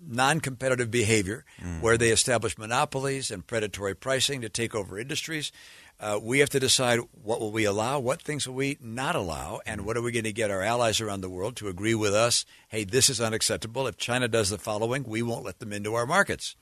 non-competitive 0.00 0.90
behavior, 0.90 1.44
where 1.80 1.96
they 1.96 2.10
establish 2.10 2.58
monopolies 2.58 3.30
and 3.30 3.46
predatory 3.46 3.94
pricing 3.94 4.40
to 4.40 4.48
take 4.48 4.74
over 4.74 4.98
industries. 4.98 5.52
Uh, 6.02 6.18
we 6.20 6.40
have 6.40 6.50
to 6.50 6.58
decide 6.58 6.98
what 7.22 7.40
will 7.40 7.52
we 7.52 7.64
allow, 7.64 8.00
what 8.00 8.20
things 8.20 8.48
will 8.48 8.56
we 8.56 8.76
not 8.80 9.14
allow, 9.14 9.60
and 9.64 9.86
what 9.86 9.96
are 9.96 10.02
we 10.02 10.10
going 10.10 10.24
to 10.24 10.32
get 10.32 10.50
our 10.50 10.60
allies 10.60 11.00
around 11.00 11.20
the 11.20 11.30
world 11.30 11.54
to 11.54 11.68
agree 11.68 11.94
with 11.94 12.12
us? 12.12 12.44
Hey, 12.68 12.82
this 12.82 13.08
is 13.08 13.20
unacceptable. 13.20 13.86
If 13.86 13.96
China 13.98 14.26
does 14.26 14.50
the 14.50 14.58
following, 14.58 15.04
we 15.04 15.22
won't 15.22 15.44
let 15.44 15.60
them 15.60 15.72
into 15.72 15.94
our 15.94 16.04
markets. 16.04 16.56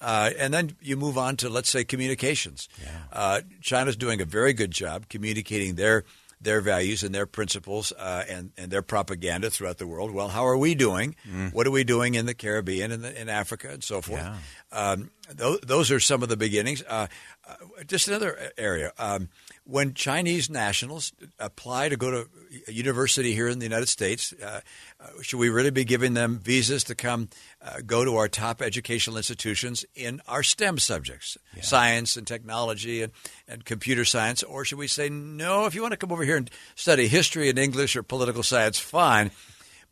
Uh, 0.00 0.30
and 0.36 0.52
then 0.52 0.76
you 0.80 0.96
move 0.96 1.16
on 1.16 1.36
to, 1.36 1.48
let's 1.48 1.70
say, 1.70 1.84
communications. 1.84 2.68
Uh, 3.12 3.42
China's 3.60 3.96
doing 3.96 4.20
a 4.20 4.24
very 4.24 4.52
good 4.52 4.72
job 4.72 5.08
communicating 5.08 5.76
their 5.76 6.04
their 6.42 6.62
values 6.62 7.02
and 7.02 7.14
their 7.14 7.26
principles 7.26 7.92
uh, 7.98 8.24
and, 8.26 8.50
and 8.56 8.70
their 8.72 8.80
propaganda 8.80 9.50
throughout 9.50 9.76
the 9.76 9.86
world. 9.86 10.10
Well, 10.10 10.28
how 10.28 10.46
are 10.46 10.56
we 10.56 10.74
doing? 10.74 11.14
What 11.52 11.66
are 11.66 11.70
we 11.70 11.84
doing 11.84 12.14
in 12.14 12.24
the 12.24 12.32
Caribbean 12.32 12.90
and 12.92 13.04
in 13.04 13.28
Africa 13.28 13.68
and 13.68 13.84
so 13.84 14.00
forth? 14.00 14.22
Yeah. 14.22 14.36
Um, 14.72 15.10
those 15.34 15.90
are 15.90 16.00
some 16.00 16.22
of 16.22 16.28
the 16.28 16.36
beginnings. 16.36 16.82
Uh, 16.88 17.06
uh, 17.48 17.54
just 17.86 18.08
another 18.08 18.52
area. 18.58 18.92
Um, 18.98 19.28
when 19.64 19.94
Chinese 19.94 20.50
nationals 20.50 21.12
apply 21.38 21.88
to 21.88 21.96
go 21.96 22.10
to 22.10 22.28
a 22.68 22.72
university 22.72 23.34
here 23.34 23.48
in 23.48 23.58
the 23.58 23.64
United 23.64 23.88
States, 23.88 24.32
uh, 24.42 24.60
uh, 25.00 25.06
should 25.22 25.38
we 25.38 25.48
really 25.48 25.70
be 25.70 25.84
giving 25.84 26.14
them 26.14 26.38
visas 26.38 26.84
to 26.84 26.94
come 26.94 27.28
uh, 27.62 27.80
go 27.86 28.04
to 28.04 28.16
our 28.16 28.28
top 28.28 28.62
educational 28.62 29.16
institutions 29.16 29.84
in 29.94 30.20
our 30.26 30.42
STEM 30.42 30.78
subjects, 30.78 31.38
science 31.60 32.16
and 32.16 32.26
technology 32.26 33.02
and, 33.02 33.12
and 33.46 33.64
computer 33.64 34.04
science? 34.04 34.42
Or 34.42 34.64
should 34.64 34.78
we 34.78 34.88
say, 34.88 35.08
no, 35.08 35.66
if 35.66 35.74
you 35.74 35.82
want 35.82 35.92
to 35.92 35.98
come 35.98 36.12
over 36.12 36.24
here 36.24 36.36
and 36.36 36.50
study 36.74 37.06
history 37.08 37.48
and 37.48 37.58
English 37.58 37.94
or 37.96 38.02
political 38.02 38.42
science, 38.42 38.78
fine. 38.78 39.30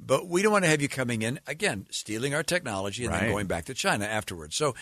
But 0.01 0.29
we 0.29 0.43
don't 0.43 0.53
want 0.53 0.65
to 0.65 0.71
have 0.71 0.81
you 0.81 0.89
coming 0.89 1.23
in 1.23 1.41
again, 1.49 1.87
stealing 1.91 2.33
our 2.33 2.45
technology 2.45 3.05
and 3.05 3.13
Right. 3.13 3.23
then 3.23 3.31
going 3.33 3.47
back 3.49 3.65
to 3.65 3.75
China 3.75 4.05
afterwards. 4.05 4.55
So 4.55 4.77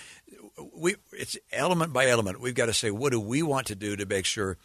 we 0.74 0.96
it's 1.12 1.36
element 1.52 1.92
by 1.92 2.06
element. 2.06 2.40
We've 2.40 2.54
got 2.54 2.66
to 2.66 2.74
say 2.74 2.90
what 2.90 3.12
do 3.12 3.20
we 3.20 3.42
want 3.42 3.66
to 3.68 3.74
do 3.74 3.96
to 3.96 4.06
make 4.06 4.24
sure 4.24 4.58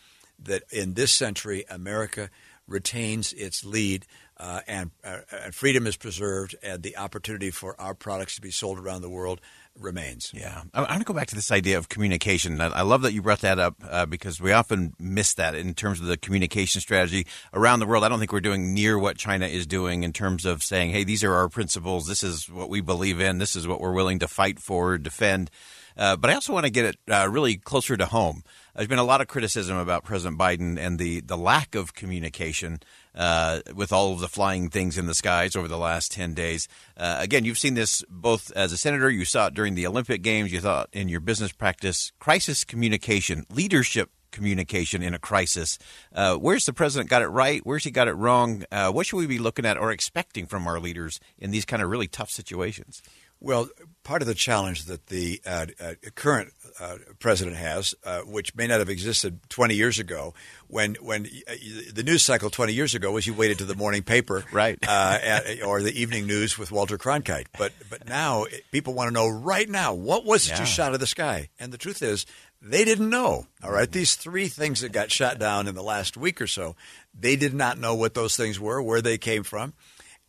that 0.43 0.63
in 0.71 0.93
this 0.93 1.11
century 1.11 1.65
America 1.69 2.29
retains 2.67 3.33
its 3.33 3.65
lead 3.65 4.05
uh, 4.38 4.61
and, 4.67 4.91
uh, 5.03 5.19
and 5.43 5.53
freedom 5.53 5.85
is 5.85 5.95
preserved 5.97 6.55
and 6.63 6.81
the 6.81 6.97
opportunity 6.97 7.51
for 7.51 7.79
our 7.79 7.93
products 7.93 8.36
to 8.36 8.41
be 8.41 8.50
sold 8.50 8.79
around 8.79 9.01
the 9.01 9.10
world 9.10 9.39
remains. 9.79 10.31
Yeah, 10.33 10.63
I, 10.74 10.81
want 10.81 11.00
to 11.00 11.05
go 11.05 11.13
back 11.13 11.27
to 11.27 11.36
this 11.36 11.51
idea 11.51 11.77
of 11.77 11.89
communication. 11.89 12.60
I, 12.60 12.67
I 12.67 12.81
love 12.81 13.03
that 13.03 13.13
you 13.13 13.21
brought 13.21 13.41
that 13.41 13.60
up 13.60 13.75
uh, 13.88 14.05
because 14.05 14.41
we 14.41 14.51
often 14.51 14.93
miss 15.00 15.36
that 15.36 15.53
in 15.53 15.74
terms 15.75 16.00
of 16.00 16.07
the 16.07 16.17
communication 16.17 16.81
strategy 16.81 17.27
around 17.53 17.79
the 17.79 17.86
world. 17.86 18.03
I 18.03 18.10
don't 18.10 18.19
think 18.19 18.33
we're 18.33 18.41
doing 18.41 18.74
near 18.74 18.98
what 18.98 19.17
China 19.17 19.45
is 19.45 19.67
doing 19.67 20.03
in 20.03 20.12
terms 20.12 20.45
of 20.45 20.63
saying, 20.63 20.91
"Hey, 20.91 21.03
these 21.03 21.24
are 21.24 21.33
our 21.33 21.48
principles. 21.48 22.07
This 22.07 22.24
is 22.24 22.50
what 22.50 22.69
we 22.69 22.81
believe 22.81 23.21
in. 23.21 23.38
This 23.38 23.55
is 23.55 23.67
what 23.67 23.79
we're 23.79 23.93
willing 23.93 24.19
to 24.19 24.27
fight 24.27 24.60
for, 24.60 24.98
defend." 24.98 25.51
Uh, 25.98 26.15
but 26.15 26.29
I 26.29 26.33
also 26.33 26.53
want 26.53 26.65
to 26.65 26.71
get 26.71 26.86
it 26.86 26.98
uh, 27.10 27.27
really 27.29 27.57
closer 27.57 27.98
to 27.98 28.05
home. 28.05 28.43
There's 28.75 28.88
been 28.88 29.00
a 29.00 29.03
lot 29.03 29.19
of 29.19 29.27
criticism 29.27 29.77
about 29.77 30.03
President 30.03 30.39
Biden 30.39 30.77
and 30.79 30.98
the, 30.98 31.21
the 31.21 31.38
lack 31.38 31.75
of 31.75 31.93
communication 31.93 32.79
uh, 33.13 33.60
with 33.75 33.91
all 33.91 34.13
of 34.13 34.19
the 34.19 34.29
flying 34.29 34.69
things 34.69 34.98
in 34.98 35.07
the 35.07 35.13
skies 35.13 35.55
over 35.55 35.67
the 35.67 35.77
last 35.77 36.12
10 36.12 36.33
days. 36.33 36.67
Uh, 36.95 37.17
again, 37.19 37.43
you've 37.43 37.57
seen 37.57 37.74
this 37.74 38.03
both 38.10 38.51
as 38.55 38.71
a 38.71 38.77
senator, 38.77 39.10
you 39.10 39.25
saw 39.25 39.48
it 39.48 39.53
during 39.53 39.75
the 39.75 39.86
Olympic 39.86 40.21
Games, 40.21 40.53
you 40.53 40.62
it 40.63 40.88
in 40.93 41.10
your 41.10 41.19
business 41.19 41.51
practice. 41.51 42.12
Crisis 42.19 42.63
communication, 42.63 43.45
leadership 43.50 44.10
communication 44.31 45.03
in 45.03 45.13
a 45.13 45.19
crisis. 45.19 45.77
Uh, 46.13 46.36
where's 46.36 46.65
the 46.65 46.74
president 46.74 47.10
got 47.10 47.21
it 47.21 47.27
right? 47.27 47.62
Where's 47.65 47.83
he 47.83 47.91
got 47.91 48.07
it 48.07 48.13
wrong? 48.13 48.63
Uh, 48.71 48.91
what 48.91 49.05
should 49.05 49.17
we 49.17 49.27
be 49.27 49.39
looking 49.39 49.65
at 49.65 49.77
or 49.77 49.91
expecting 49.91 50.45
from 50.45 50.65
our 50.67 50.79
leaders 50.79 51.19
in 51.38 51.51
these 51.51 51.65
kind 51.65 51.83
of 51.83 51.89
really 51.89 52.07
tough 52.07 52.29
situations? 52.29 53.01
Well, 53.43 53.69
part 54.03 54.21
of 54.21 54.27
the 54.27 54.36
challenge 54.36 54.86
that 54.86 55.07
the 55.07 55.41
uh, 55.45 55.65
uh, 55.79 55.93
current 56.15 56.53
uh, 56.79 56.98
president 57.19 57.57
has, 57.57 57.95
uh, 58.05 58.19
which 58.21 58.55
may 58.55 58.67
not 58.67 58.79
have 58.79 58.89
existed 58.89 59.39
20 59.50 59.74
years 59.74 59.98
ago, 60.00 60.33
when 60.67 60.93
when 61.01 61.25
uh, 61.48 61.53
the 61.91 62.03
news 62.03 62.21
cycle 62.24 62.50
20 62.51 62.71
years 62.74 62.93
ago 62.95 63.12
was 63.12 63.25
you 63.25 63.33
waited 63.33 63.57
to 63.57 63.65
the 63.65 63.75
morning 63.75 64.03
paper, 64.03 64.43
Right. 64.51 64.77
uh, 64.88 65.17
at, 65.21 65.63
or 65.63 65.81
the 65.81 66.00
evening 66.00 66.27
news 66.27 66.57
with 66.57 66.71
Walter 66.71 66.98
Cronkite. 67.00 67.48
But 67.57 67.74
but 67.89 68.07
now 68.07 68.43
it- 68.43 68.63
people 68.71 68.93
want 68.93 69.07
to 69.10 69.13
know 69.13 69.27
right 69.27 69.67
now 69.67 69.93
what 69.95 70.24
was 70.24 70.45
it 70.48 70.51
Yeah. 70.51 70.60
you 70.62 70.65
shot 70.67 70.88
out 70.89 70.93
of 70.93 71.00
the 71.00 71.07
sky, 71.07 71.50
and 71.60 71.71
the 71.74 71.77
truth 71.79 72.01
is 72.03 72.25
they 72.62 72.86
didn't 72.86 73.10
know. 73.10 73.48
All 73.63 73.71
right, 73.71 73.91
these 73.91 74.13
three 74.15 74.48
things 74.48 74.81
that 74.81 74.91
got 74.91 75.12
shot 75.12 75.39
down 75.39 75.67
in 75.67 75.74
the 75.74 75.81
last 75.81 76.15
week 76.15 76.39
or 76.39 76.45
so, 76.48 76.75
they 77.19 77.36
did 77.36 77.55
not 77.55 77.79
know 77.79 77.95
what 77.95 78.13
those 78.13 78.38
things 78.38 78.60
were, 78.60 78.79
where 78.83 79.01
they 79.01 79.17
came 79.17 79.41
from. 79.43 79.74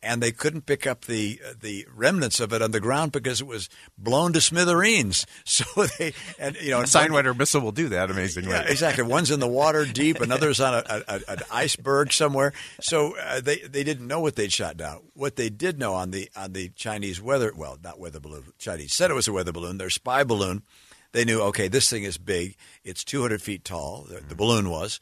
And 0.03 0.21
they 0.21 0.31
couldn't 0.31 0.65
pick 0.65 0.85
up 0.85 1.05
the 1.05 1.39
the 1.61 1.87
remnants 1.95 2.39
of 2.39 2.51
it 2.53 2.61
on 2.61 2.71
the 2.71 2.79
ground 2.79 3.11
because 3.11 3.39
it 3.39 3.47
was 3.47 3.69
blown 3.97 4.33
to 4.33 4.41
smithereens. 4.41 5.25
So 5.45 5.85
they 5.85 6.13
and 6.39 6.55
you 6.61 6.71
know 6.71 6.79
a 6.79 6.83
Sidewinder 6.83 7.37
missile 7.37 7.61
will 7.61 7.71
do 7.71 7.89
that 7.89 8.09
amazingly. 8.09 8.51
Yeah, 8.51 8.63
exactly. 8.63 9.03
One's 9.03 9.29
in 9.29 9.39
the 9.39 9.47
water 9.47 9.85
deep, 9.85 10.19
another's 10.19 10.59
on 10.59 10.73
a, 10.73 11.03
a, 11.07 11.21
an 11.27 11.39
iceberg 11.51 12.11
somewhere. 12.11 12.53
So 12.81 13.15
uh, 13.17 13.39
they 13.39 13.57
they 13.57 13.83
didn't 13.83 14.07
know 14.07 14.19
what 14.19 14.35
they'd 14.35 14.51
shot 14.51 14.77
down. 14.77 15.01
What 15.13 15.35
they 15.35 15.49
did 15.49 15.77
know 15.77 15.93
on 15.93 16.11
the 16.11 16.29
on 16.35 16.53
the 16.53 16.69
Chinese 16.69 17.21
weather 17.21 17.53
well 17.55 17.77
not 17.83 17.99
weather 17.99 18.19
balloon 18.19 18.45
Chinese 18.57 18.93
said 18.93 19.11
it 19.11 19.15
was 19.15 19.27
a 19.27 19.33
weather 19.33 19.51
balloon. 19.51 19.77
Their 19.77 19.89
spy 19.91 20.23
balloon. 20.23 20.63
They 21.11 21.23
knew 21.23 21.41
okay 21.41 21.67
this 21.67 21.89
thing 21.89 22.03
is 22.03 22.17
big. 22.17 22.55
It's 22.83 23.03
200 23.03 23.41
feet 23.41 23.63
tall. 23.63 24.07
The, 24.09 24.21
the 24.21 24.35
balloon 24.35 24.69
was. 24.69 24.99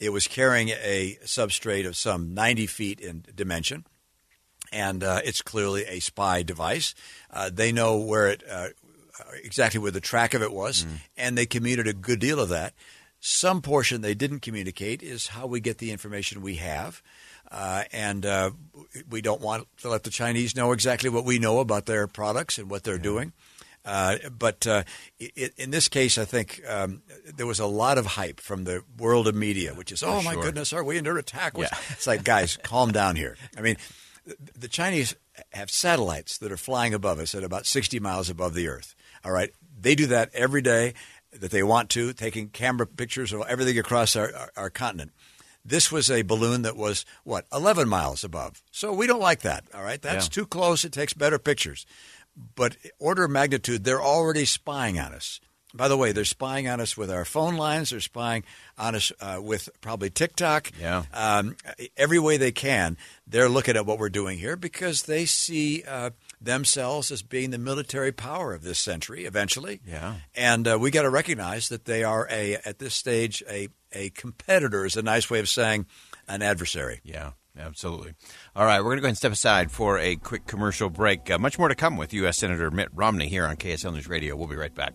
It 0.00 0.12
was 0.12 0.26
carrying 0.26 0.70
a 0.70 1.16
substrate 1.24 1.86
of 1.86 1.96
some 1.96 2.34
90 2.34 2.66
feet 2.66 2.98
in 2.98 3.24
dimension 3.36 3.84
and 4.72 5.04
uh, 5.04 5.20
it's 5.24 5.42
clearly 5.42 5.84
a 5.84 6.00
spy 6.00 6.42
device. 6.42 6.94
Uh, 7.30 7.50
they 7.52 7.72
know 7.72 7.98
where 7.98 8.28
it 8.28 8.42
uh, 8.50 8.68
exactly 9.44 9.78
where 9.78 9.90
the 9.90 10.00
track 10.00 10.34
of 10.34 10.42
it 10.42 10.52
was, 10.52 10.84
mm. 10.84 10.96
and 11.16 11.36
they 11.36 11.46
commuted 11.46 11.86
a 11.86 11.92
good 11.92 12.18
deal 12.18 12.40
of 12.40 12.48
that. 12.48 12.74
Some 13.20 13.62
portion 13.62 14.00
they 14.00 14.14
didn't 14.14 14.40
communicate 14.40 15.02
is 15.02 15.28
how 15.28 15.46
we 15.46 15.60
get 15.60 15.78
the 15.78 15.92
information 15.92 16.42
we 16.42 16.56
have. 16.56 17.02
Uh, 17.50 17.84
and 17.92 18.24
uh, 18.24 18.50
we 19.10 19.20
don't 19.20 19.42
want 19.42 19.68
to 19.76 19.90
let 19.90 20.04
the 20.04 20.10
Chinese 20.10 20.56
know 20.56 20.72
exactly 20.72 21.10
what 21.10 21.26
we 21.26 21.38
know 21.38 21.60
about 21.60 21.84
their 21.84 22.06
products 22.06 22.56
and 22.56 22.70
what 22.70 22.82
they're 22.82 22.96
yeah. 22.96 23.02
doing. 23.02 23.32
Uh, 23.84 24.16
but 24.36 24.66
uh, 24.66 24.84
it, 25.18 25.52
in 25.58 25.70
this 25.70 25.88
case, 25.88 26.16
I 26.16 26.24
think 26.24 26.62
um, 26.66 27.02
there 27.36 27.46
was 27.46 27.60
a 27.60 27.66
lot 27.66 27.98
of 27.98 28.06
hype 28.06 28.40
from 28.40 28.64
the 28.64 28.82
world 28.96 29.28
of 29.28 29.34
media, 29.34 29.74
which 29.74 29.92
is, 29.92 30.02
oh, 30.02 30.22
my 30.22 30.32
sure. 30.32 30.42
goodness, 30.44 30.72
are 30.72 30.82
we 30.82 30.96
under 30.96 31.18
attack? 31.18 31.52
Yeah. 31.56 31.68
It's 31.90 32.06
like, 32.06 32.24
guys, 32.24 32.56
calm 32.62 32.90
down 32.90 33.16
here. 33.16 33.36
I 33.56 33.60
mean, 33.60 33.76
the 34.58 34.68
Chinese 34.68 35.14
have 35.52 35.70
satellites 35.70 36.38
that 36.38 36.52
are 36.52 36.56
flying 36.56 36.94
above 36.94 37.18
us 37.18 37.34
at 37.34 37.44
about 37.44 37.66
60 37.66 37.98
miles 38.00 38.30
above 38.30 38.54
the 38.54 38.68
Earth. 38.68 38.94
All 39.24 39.32
right, 39.32 39.50
they 39.78 39.94
do 39.94 40.06
that 40.06 40.30
every 40.34 40.62
day 40.62 40.94
that 41.32 41.50
they 41.50 41.62
want 41.62 41.90
to, 41.90 42.12
taking 42.12 42.48
camera 42.48 42.86
pictures 42.86 43.32
of 43.32 43.42
everything 43.48 43.78
across 43.78 44.16
our, 44.16 44.34
our, 44.34 44.52
our 44.56 44.70
continent. 44.70 45.12
This 45.64 45.92
was 45.92 46.10
a 46.10 46.22
balloon 46.22 46.62
that 46.62 46.76
was 46.76 47.04
what 47.24 47.46
11 47.52 47.88
miles 47.88 48.24
above. 48.24 48.62
So 48.72 48.92
we 48.92 49.06
don't 49.06 49.20
like 49.20 49.40
that. 49.42 49.64
All 49.72 49.82
right, 49.82 50.02
that's 50.02 50.26
yeah. 50.26 50.42
too 50.42 50.46
close. 50.46 50.84
It 50.84 50.92
takes 50.92 51.12
better 51.14 51.38
pictures. 51.38 51.86
But 52.54 52.76
order 52.98 53.24
of 53.24 53.30
magnitude, 53.30 53.84
they're 53.84 54.02
already 54.02 54.44
spying 54.44 54.98
on 54.98 55.12
us. 55.12 55.40
By 55.74 55.88
the 55.88 55.96
way, 55.96 56.12
they're 56.12 56.24
spying 56.24 56.68
on 56.68 56.80
us 56.80 56.96
with 56.96 57.10
our 57.10 57.24
phone 57.24 57.56
lines. 57.56 57.90
They're 57.90 58.00
spying 58.00 58.44
on 58.76 58.94
us 58.94 59.12
uh, 59.20 59.38
with 59.42 59.68
probably 59.80 60.10
TikTok. 60.10 60.70
Yeah. 60.80 61.04
Um, 61.12 61.56
every 61.96 62.18
way 62.18 62.36
they 62.36 62.52
can, 62.52 62.96
they're 63.26 63.48
looking 63.48 63.76
at 63.76 63.86
what 63.86 63.98
we're 63.98 64.10
doing 64.10 64.38
here 64.38 64.56
because 64.56 65.04
they 65.04 65.24
see 65.24 65.82
uh, 65.86 66.10
themselves 66.40 67.10
as 67.10 67.22
being 67.22 67.50
the 67.50 67.58
military 67.58 68.12
power 68.12 68.52
of 68.52 68.62
this 68.62 68.78
century 68.78 69.24
eventually. 69.24 69.80
Yeah. 69.86 70.16
And 70.34 70.68
uh, 70.68 70.78
we 70.78 70.90
got 70.90 71.02
to 71.02 71.10
recognize 71.10 71.68
that 71.68 71.86
they 71.86 72.04
are 72.04 72.28
a 72.30 72.56
at 72.64 72.78
this 72.78 72.94
stage 72.94 73.42
a 73.48 73.68
a 73.92 74.10
competitor 74.10 74.86
is 74.86 74.96
a 74.96 75.02
nice 75.02 75.30
way 75.30 75.38
of 75.38 75.48
saying 75.48 75.86
an 76.28 76.42
adversary. 76.42 77.00
Yeah. 77.04 77.32
Absolutely. 77.58 78.14
All 78.56 78.64
right, 78.64 78.80
we're 78.80 78.86
going 78.86 78.96
to 78.96 79.00
go 79.02 79.06
ahead 79.06 79.10
and 79.10 79.18
step 79.18 79.32
aside 79.32 79.70
for 79.70 79.98
a 79.98 80.16
quick 80.16 80.46
commercial 80.46 80.88
break. 80.88 81.30
Uh, 81.30 81.38
much 81.38 81.58
more 81.58 81.68
to 81.68 81.74
come 81.74 81.98
with 81.98 82.14
U.S. 82.14 82.38
Senator 82.38 82.70
Mitt 82.70 82.88
Romney 82.94 83.28
here 83.28 83.44
on 83.44 83.56
KSL 83.56 83.92
News 83.92 84.08
Radio. 84.08 84.34
We'll 84.36 84.48
be 84.48 84.56
right 84.56 84.74
back. 84.74 84.94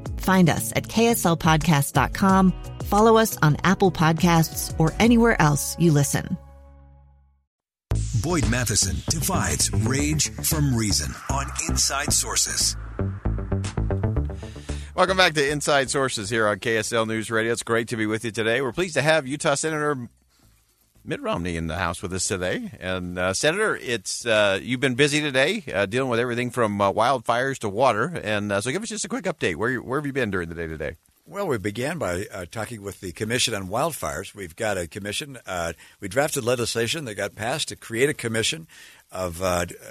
Find 0.21 0.49
us 0.49 0.71
at 0.75 0.83
kslpodcast.com, 0.83 2.53
follow 2.83 3.17
us 3.17 3.37
on 3.41 3.57
Apple 3.63 3.91
Podcasts, 3.91 4.73
or 4.79 4.93
anywhere 4.99 5.39
else 5.41 5.75
you 5.79 5.91
listen. 5.91 6.37
Boyd 8.23 8.47
Matheson 8.49 8.97
divides 9.09 9.71
rage 9.73 10.29
from 10.31 10.75
reason 10.75 11.11
on 11.31 11.47
Inside 11.67 12.13
Sources. 12.13 12.77
Welcome 14.93 15.17
back 15.17 15.33
to 15.33 15.49
Inside 15.49 15.89
Sources 15.89 16.29
here 16.29 16.47
on 16.47 16.59
KSL 16.59 17.07
News 17.07 17.31
Radio. 17.31 17.51
It's 17.51 17.63
great 17.63 17.87
to 17.87 17.97
be 17.97 18.05
with 18.05 18.23
you 18.23 18.29
today. 18.29 18.61
We're 18.61 18.73
pleased 18.73 18.93
to 18.93 19.01
have 19.01 19.25
Utah 19.27 19.55
Senator 19.55 20.07
Mitt 21.03 21.21
Romney 21.21 21.57
in 21.57 21.67
the 21.67 21.77
House 21.77 22.01
with 22.01 22.13
us 22.13 22.27
today. 22.27 22.71
And 22.79 23.17
uh, 23.17 23.33
Senator, 23.33 23.75
it's 23.75 24.25
uh, 24.25 24.59
you've 24.61 24.79
been 24.79 24.95
busy 24.95 25.19
today 25.19 25.63
uh, 25.73 25.85
dealing 25.85 26.09
with 26.09 26.19
everything 26.19 26.51
from 26.51 26.79
uh, 26.79 26.91
wildfires 26.91 27.57
to 27.59 27.69
water, 27.69 28.19
and 28.23 28.51
uh, 28.51 28.61
so 28.61 28.71
give 28.71 28.83
us 28.83 28.89
just 28.89 29.05
a 29.05 29.09
quick 29.09 29.25
update. 29.25 29.55
Where 29.55 29.77
where 29.81 29.99
have 29.99 30.05
you 30.05 30.13
been 30.13 30.29
during 30.29 30.49
the 30.49 30.55
day 30.55 30.67
today? 30.67 30.97
Well, 31.25 31.47
we 31.47 31.57
began 31.57 31.97
by 31.97 32.25
uh, 32.31 32.45
talking 32.49 32.81
with 32.81 32.99
the 32.99 33.11
Commission 33.13 33.53
on 33.53 33.69
Wildfires. 33.69 34.35
We've 34.35 34.55
got 34.55 34.77
a 34.77 34.87
commission. 34.87 35.37
we 35.99 36.07
drafted 36.07 36.43
legislation 36.43 37.05
that 37.05 37.15
got 37.15 37.35
passed 37.35 37.69
to 37.69 37.75
create 37.75 38.09
a 38.09 38.13
commission 38.13 38.67
of 39.11 39.37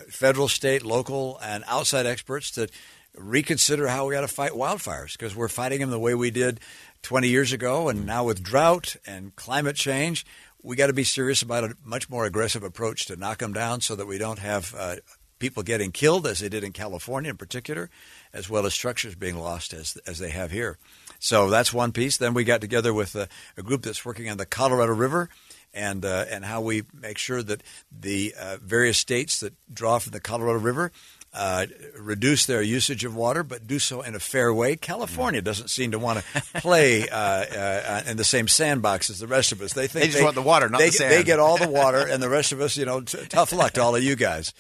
federal, 0.08 0.48
state, 0.48 0.84
local, 0.84 1.38
and 1.42 1.64
outside 1.66 2.06
experts 2.06 2.50
to 2.52 2.68
reconsider 3.16 3.88
how 3.88 4.06
we 4.06 4.14
got 4.14 4.20
to 4.20 4.28
fight 4.28 4.52
wildfires 4.52 5.12
because 5.12 5.34
we're 5.34 5.48
fighting 5.48 5.80
them 5.80 5.90
the 5.90 5.98
way 5.98 6.14
we 6.14 6.30
did 6.30 6.60
20 7.02 7.28
years 7.28 7.52
ago, 7.52 7.88
and 7.88 8.06
now 8.06 8.24
with 8.24 8.42
drought 8.42 8.96
and 9.06 9.34
climate 9.36 9.76
change, 9.76 10.24
we 10.62 10.76
got 10.76 10.88
to 10.88 10.92
be 10.92 11.04
serious 11.04 11.42
about 11.42 11.64
a 11.64 11.76
much 11.84 12.08
more 12.10 12.24
aggressive 12.24 12.62
approach 12.62 13.06
to 13.06 13.16
knock 13.16 13.38
them 13.38 13.52
down 13.52 13.80
so 13.80 13.96
that 13.96 14.06
we 14.06 14.18
don't 14.18 14.38
have 14.38 14.74
uh, 14.78 14.96
people 15.38 15.62
getting 15.62 15.90
killed 15.90 16.26
as 16.26 16.38
they 16.38 16.48
did 16.48 16.62
in 16.62 16.72
California 16.72 17.30
in 17.30 17.36
particular, 17.36 17.90
as 18.32 18.48
well 18.48 18.66
as 18.66 18.74
structures 18.74 19.14
being 19.14 19.38
lost 19.38 19.72
as 19.72 19.96
as 20.06 20.18
they 20.18 20.30
have 20.30 20.50
here. 20.50 20.78
So 21.18 21.50
that's 21.50 21.72
one 21.72 21.92
piece. 21.92 22.16
Then 22.16 22.34
we 22.34 22.44
got 22.44 22.60
together 22.60 22.94
with 22.94 23.16
a, 23.16 23.28
a 23.56 23.62
group 23.62 23.82
that's 23.82 24.04
working 24.04 24.30
on 24.30 24.36
the 24.36 24.46
Colorado 24.46 24.92
River 24.92 25.28
and 25.74 26.04
uh, 26.04 26.26
and 26.30 26.44
how 26.44 26.60
we 26.60 26.84
make 26.92 27.18
sure 27.18 27.42
that 27.42 27.62
the 27.90 28.34
uh, 28.38 28.58
various 28.62 28.98
states 28.98 29.40
that 29.40 29.54
draw 29.72 29.98
from 29.98 30.12
the 30.12 30.20
Colorado 30.20 30.58
River 30.58 30.92
uh, 31.32 31.66
reduce 31.98 32.46
their 32.46 32.60
usage 32.60 33.04
of 33.04 33.14
water, 33.14 33.42
but 33.44 33.66
do 33.66 33.78
so 33.78 34.02
in 34.02 34.14
a 34.14 34.18
fair 34.18 34.52
way. 34.52 34.74
California 34.74 35.40
doesn't 35.40 35.68
seem 35.68 35.92
to 35.92 35.98
want 35.98 36.18
to 36.18 36.42
play 36.60 37.08
uh, 37.08 37.16
uh, 37.16 38.02
in 38.06 38.16
the 38.16 38.24
same 38.24 38.48
sandbox 38.48 39.10
as 39.10 39.20
the 39.20 39.28
rest 39.28 39.52
of 39.52 39.60
us. 39.60 39.72
They 39.72 39.86
think 39.86 40.02
they 40.02 40.06
just 40.06 40.18
they, 40.18 40.24
want 40.24 40.34
the 40.34 40.42
water, 40.42 40.68
not 40.68 40.78
they, 40.78 40.86
the 40.86 40.92
sand. 40.92 41.12
They 41.12 41.22
get 41.22 41.38
all 41.38 41.56
the 41.56 41.68
water, 41.80 41.98
and 41.98 42.22
the 42.22 42.28
rest 42.28 42.50
of 42.50 42.60
us, 42.60 42.76
you 42.76 42.84
know, 42.84 43.02
t- 43.02 43.18
tough 43.28 43.52
luck 43.52 43.72
to 43.72 43.82
all 43.82 43.94
of 43.94 44.02
you 44.02 44.16
guys. 44.16 44.52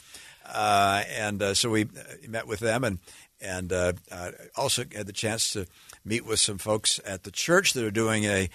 Uh, 0.46 1.02
and 1.10 1.42
uh, 1.42 1.54
so 1.54 1.70
we 1.70 1.88
met 2.28 2.46
with 2.46 2.60
them, 2.60 2.84
and 2.84 2.98
and 3.40 3.72
also 4.56 4.84
had 4.94 5.06
the 5.06 5.12
chance 5.12 5.52
to 5.54 5.66
meet 6.04 6.24
with 6.24 6.38
some 6.38 6.58
folks 6.58 7.00
at 7.04 7.24
the 7.24 7.30
church 7.30 7.72
that 7.72 7.84
are 7.84 7.90
doing 7.90 8.24
a 8.24 8.48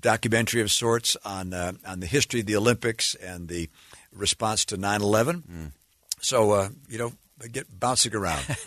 documentary 0.00 0.60
of 0.60 0.70
sorts 0.70 1.16
on 1.24 1.52
on 1.54 2.00
the 2.00 2.06
history 2.06 2.40
of 2.40 2.46
the 2.46 2.56
Olympics 2.56 3.16
and 3.16 3.48
the 3.48 3.68
response 4.12 4.64
to 4.66 4.76
9/11. 4.76 5.42
Mm. 5.42 5.72
So 6.20 6.52
uh, 6.52 6.68
you 6.88 6.98
know, 6.98 7.12
get 7.48 7.78
bouncing 7.78 8.14
around. 8.14 8.44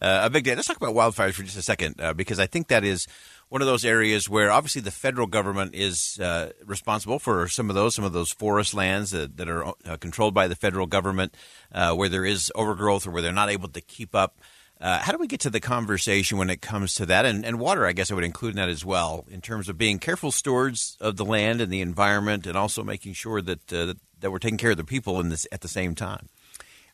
uh, 0.00 0.20
a 0.24 0.30
big 0.30 0.44
day. 0.44 0.54
Let's 0.54 0.68
talk 0.68 0.76
about 0.76 0.94
wildfires 0.94 1.34
for 1.34 1.42
just 1.42 1.56
a 1.56 1.62
second, 1.62 2.00
uh, 2.00 2.14
because 2.14 2.38
I 2.38 2.46
think 2.46 2.68
that 2.68 2.84
is 2.84 3.06
one 3.48 3.60
of 3.60 3.66
those 3.66 3.84
areas 3.84 4.28
where 4.28 4.50
obviously 4.50 4.80
the 4.80 4.90
federal 4.90 5.26
government 5.26 5.74
is 5.74 6.18
uh, 6.20 6.52
responsible 6.64 7.18
for 7.18 7.48
some 7.48 7.68
of 7.68 7.74
those, 7.74 7.94
some 7.94 8.04
of 8.04 8.12
those 8.12 8.32
forest 8.32 8.72
lands 8.72 9.10
that, 9.10 9.36
that 9.36 9.48
are 9.48 9.66
uh, 9.66 9.96
controlled 10.00 10.34
by 10.34 10.48
the 10.48 10.56
federal 10.56 10.86
government, 10.86 11.34
uh, 11.72 11.94
where 11.94 12.08
there 12.08 12.24
is 12.24 12.50
overgrowth 12.54 13.06
or 13.06 13.10
where 13.10 13.22
they're 13.22 13.32
not 13.32 13.50
able 13.50 13.68
to 13.68 13.80
keep 13.80 14.14
up. 14.14 14.40
Uh, 14.80 14.98
how 14.98 15.12
do 15.12 15.18
we 15.18 15.28
get 15.28 15.38
to 15.38 15.50
the 15.50 15.60
conversation 15.60 16.38
when 16.38 16.50
it 16.50 16.60
comes 16.60 16.94
to 16.94 17.06
that? 17.06 17.24
And, 17.24 17.44
and 17.44 17.60
water, 17.60 17.86
I 17.86 17.92
guess 17.92 18.10
I 18.10 18.14
would 18.14 18.24
include 18.24 18.54
in 18.54 18.56
that 18.56 18.68
as 18.68 18.84
well, 18.84 19.24
in 19.30 19.40
terms 19.40 19.68
of 19.68 19.78
being 19.78 20.00
careful 20.00 20.32
stewards 20.32 20.96
of 21.00 21.16
the 21.16 21.24
land 21.24 21.60
and 21.60 21.72
the 21.72 21.82
environment, 21.82 22.46
and 22.48 22.56
also 22.56 22.82
making 22.82 23.12
sure 23.12 23.40
that 23.42 23.72
uh, 23.72 23.94
that 24.18 24.30
we're 24.30 24.38
taking 24.38 24.58
care 24.58 24.70
of 24.72 24.76
the 24.76 24.84
people 24.84 25.20
in 25.20 25.28
this 25.28 25.46
at 25.52 25.60
the 25.60 25.68
same 25.68 25.94
time. 25.94 26.28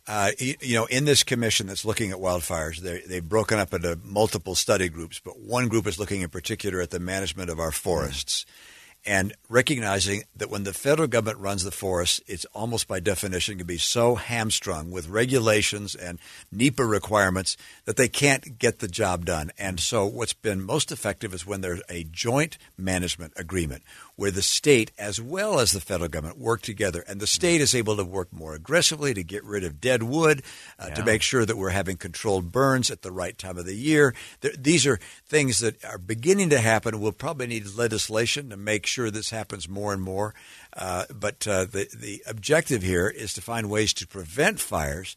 Uh, 0.09 0.31
you, 0.39 0.75
know, 0.75 0.87
in 0.87 1.05
this 1.05 1.23
commission 1.23 1.67
that's 1.67 1.85
looking 1.85 2.11
at 2.11 2.17
wildfires, 2.17 2.79
they've 2.79 3.29
broken 3.29 3.59
up 3.59 3.75
into 3.75 3.99
multiple 4.03 4.55
study 4.55 4.89
groups, 4.89 5.21
but 5.23 5.39
one 5.39 5.69
group 5.69 5.87
is 5.87 5.99
looking 5.99 6.23
in 6.23 6.31
particular 6.31 6.81
at 6.81 6.89
the 6.91 6.99
management 6.99 7.51
of 7.51 7.61
our 7.61 7.71
forests. 7.71 8.45
Mm 8.45 8.75
and 9.07 9.33
recognizing 9.49 10.25
that 10.37 10.51
when 10.51 10.65
the 10.65 10.73
federal 10.73 11.09
government 11.09 11.39
runs 11.39 11.65
the 11.65 11.71
forests, 11.71 12.21
it's 12.27 12.45
almost 12.47 12.89
by 12.89 13.01
definition 13.01 13.57
can 13.57 13.67
be 13.67 13.79
so 13.79 14.17
hamstrung 14.17 14.91
with 14.91 15.09
regulations 15.09 15.95
and 15.95 16.19
NEPA 16.53 16.85
requirements 16.85 17.57
that 17.85 17.97
they 17.97 18.09
can't 18.09 18.59
get 18.59 18.81
the 18.81 18.89
job 18.89 19.25
done. 19.25 19.51
And 19.59 19.81
so, 19.81 20.05
what's 20.07 20.33
been 20.33 20.61
most 20.61 20.93
effective 20.93 21.33
is 21.33 21.47
when 21.47 21.61
there's 21.61 21.83
a 21.89 22.05
joint 22.05 22.59
management 22.77 23.33
agreement 23.37 23.83
where 24.19 24.33
the 24.33 24.43
state 24.43 24.91
as 24.99 25.21
well 25.21 25.61
as 25.61 25.71
the 25.71 25.81
federal 25.81 26.09
government 26.09 26.37
work 26.37 26.61
together, 26.61 27.05
and 27.07 27.21
the 27.21 27.27
state 27.27 27.61
is 27.61 27.73
able 27.73 27.97
to 27.97 28.03
work 28.03 28.33
more 28.33 28.53
aggressively 28.53 29.15
to 29.15 29.23
get 29.23 29.45
rid 29.45 29.63
of 29.63 29.81
dead 29.81 30.03
wood, 30.03 30.43
uh, 30.77 30.87
yeah. 30.89 30.95
to 30.95 31.05
make 31.05 31.23
sure 31.23 31.47
that 31.47 31.57
we're 31.57 31.71
having 31.71 31.97
controlled 31.97 32.51
burns 32.51 32.91
at 32.91 33.03
the 33.03 33.13
right 33.13 33.39
time 33.39 33.57
of 33.57 33.65
the 33.65 33.77
year. 33.77 34.13
these 34.59 34.89
are 34.89 34.99
things 35.25 35.61
that 35.61 35.85
are 35.85 35.99
beginning 35.99 36.51
to 36.51 36.59
happen. 36.59 36.99
We'll 36.99 37.13
probably 37.13 37.47
need 37.47 37.77
legislation 37.77 38.51
to 38.51 38.57
make 38.57 38.87
sure 38.87 39.09
this 39.09 39.31
happens 39.31 39.69
more 39.69 39.93
and 39.93 40.03
more. 40.03 40.35
Uh, 40.77 41.05
but 41.15 41.47
uh, 41.47 41.67
the 41.67 41.89
the 41.97 42.21
objective 42.27 42.83
here 42.83 43.09
is 43.09 43.33
to 43.35 43.41
find 43.41 43.71
ways 43.71 43.93
to 43.95 44.07
prevent 44.09 44.59
fires 44.59 45.15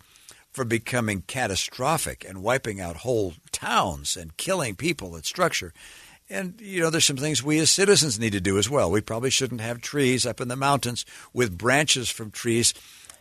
from 0.51 0.67
becoming 0.67 1.23
catastrophic 1.25 2.23
and 2.27 2.43
wiping 2.43 2.79
out 2.79 2.97
whole 2.97 3.33
towns 3.51 4.15
and 4.15 4.37
killing 4.37 4.75
people 4.75 5.15
and 5.15 5.25
structure. 5.25 5.73
And, 6.31 6.59
you 6.61 6.81
know, 6.81 6.89
there's 6.89 7.05
some 7.05 7.17
things 7.17 7.43
we 7.43 7.59
as 7.59 7.69
citizens 7.69 8.19
need 8.19 8.31
to 8.31 8.41
do 8.41 8.57
as 8.57 8.69
well. 8.69 8.89
We 8.89 9.01
probably 9.01 9.29
shouldn't 9.29 9.61
have 9.61 9.81
trees 9.81 10.25
up 10.25 10.39
in 10.39 10.47
the 10.47 10.55
mountains 10.55 11.05
with 11.33 11.57
branches 11.57 12.09
from 12.09 12.31
trees 12.31 12.73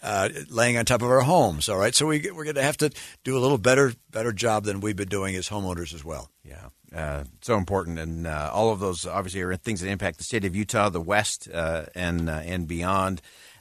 uh, 0.02 0.28
laying 0.48 0.78
on 0.78 0.84
top 0.84 1.02
of 1.02 1.08
our 1.08 1.20
homes. 1.20 1.68
All 1.68 1.76
right. 1.76 1.94
So 1.94 2.06
we, 2.06 2.30
we're 2.30 2.44
going 2.44 2.56
to 2.56 2.62
have 2.62 2.78
to 2.78 2.90
do 3.24 3.36
a 3.36 3.40
little 3.40 3.58
better, 3.58 3.92
better 4.10 4.32
job 4.32 4.64
than 4.64 4.80
we've 4.80 4.96
been 4.96 5.08
doing 5.08 5.34
as 5.34 5.48
homeowners 5.48 5.92
as 5.92 6.04
well. 6.04 6.30
Yeah. 6.44 6.68
Uh, 6.94 7.24
so 7.40 7.56
important. 7.56 7.98
And 7.98 8.26
uh, 8.26 8.50
all 8.52 8.72
of 8.72 8.80
those 8.80 9.06
obviously 9.06 9.42
are 9.42 9.54
things 9.56 9.80
that 9.80 9.88
impact 9.88 10.18
the 10.18 10.24
state 10.24 10.44
of 10.44 10.56
Utah, 10.56 10.88
the 10.88 11.00
West, 11.00 11.48
uh, 11.52 11.86
and, 11.94 12.30
uh, 12.30 12.40
and 12.44 12.66
beyond. 12.66 13.20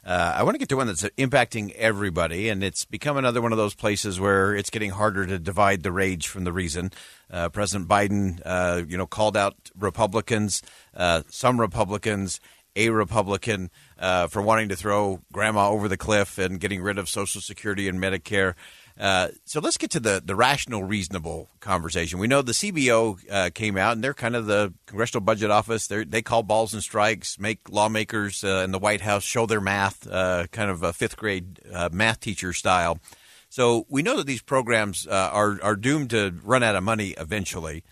Uh, 0.10 0.34
I 0.38 0.42
want 0.42 0.56
to 0.56 0.58
get 0.58 0.70
to 0.70 0.76
one 0.76 0.88
that's 0.88 1.04
impacting 1.20 1.72
everybody, 1.74 2.50
and 2.50 2.64
it's 2.64 2.84
become 2.84 3.16
another 3.16 3.44
one 3.44 3.52
of 3.52 3.60
those 3.60 3.76
places 3.76 4.20
where 4.20 4.56
it's 4.56 4.72
getting 4.72 4.90
harder 4.90 5.28
to 5.28 5.38
divide 5.38 5.84
the 5.84 5.92
rage 5.92 6.28
from 6.28 6.46
the 6.46 6.52
reason. 6.52 6.92
Uh, 7.30 7.50
President 7.50 7.88
Biden, 7.88 8.42
uh, 8.44 8.82
you 8.88 8.98
know, 8.98 9.06
called 9.06 9.38
out 9.38 9.54
Republicans, 9.78 10.64
uh, 10.96 11.22
some 11.30 11.62
Republicans, 11.62 12.40
a 12.76 12.90
Republican, 12.90 13.70
uh, 14.00 14.26
for 14.26 14.42
wanting 14.42 14.70
to 14.70 14.76
throw 14.76 15.22
grandma 15.32 15.70
over 15.70 15.88
the 15.88 15.96
cliff 15.96 16.40
and 16.40 16.60
getting 16.60 16.82
rid 16.82 16.98
of 16.98 17.08
Social 17.08 17.40
Security 17.40 17.88
and 17.88 18.00
Medicare. 18.00 18.56
Uh, 19.00 19.30
so 19.46 19.62
let's 19.62 19.78
get 19.78 19.92
to 19.92 20.00
the, 20.00 20.22
the 20.24 20.36
rational, 20.36 20.84
reasonable 20.84 21.50
conversation. 21.62 22.20
We 22.20 22.28
know 22.28 22.42
the 22.42 22.52
CBO 22.52 23.18
uh, 23.32 23.50
came 23.54 23.78
out, 23.78 23.94
and 23.94 24.04
they're 24.04 24.14
kind 24.14 24.36
of 24.36 24.46
the 24.46 24.74
Congressional 24.88 25.22
Budget 25.22 25.50
Office. 25.50 25.88
They're, 25.88 26.04
they 26.04 26.22
call 26.22 26.44
balls 26.44 26.74
and 26.74 26.84
strikes, 26.84 27.40
make 27.40 27.70
lawmakers 27.70 28.44
uh, 28.44 28.62
in 28.66 28.72
the 28.72 28.80
White 28.80 29.00
House 29.00 29.24
show 29.24 29.46
their 29.46 29.62
math, 29.62 30.06
uh, 30.06 30.48
kind 30.48 30.70
of 30.70 30.84
a 30.84 30.92
fifth 30.92 31.16
grade 31.16 31.62
uh, 31.74 31.90
math 31.94 32.20
teacher 32.20 32.52
style. 32.52 33.00
So 33.48 33.86
we 33.88 34.04
know 34.04 34.18
that 34.18 34.28
these 34.28 34.42
programs 34.42 35.08
are, 35.08 35.60
are 35.64 35.76
doomed 35.78 36.10
to 36.10 36.36
run 36.44 36.62
out 36.62 36.76
of 36.76 36.84
money 36.84 37.16
eventually. 37.18 37.84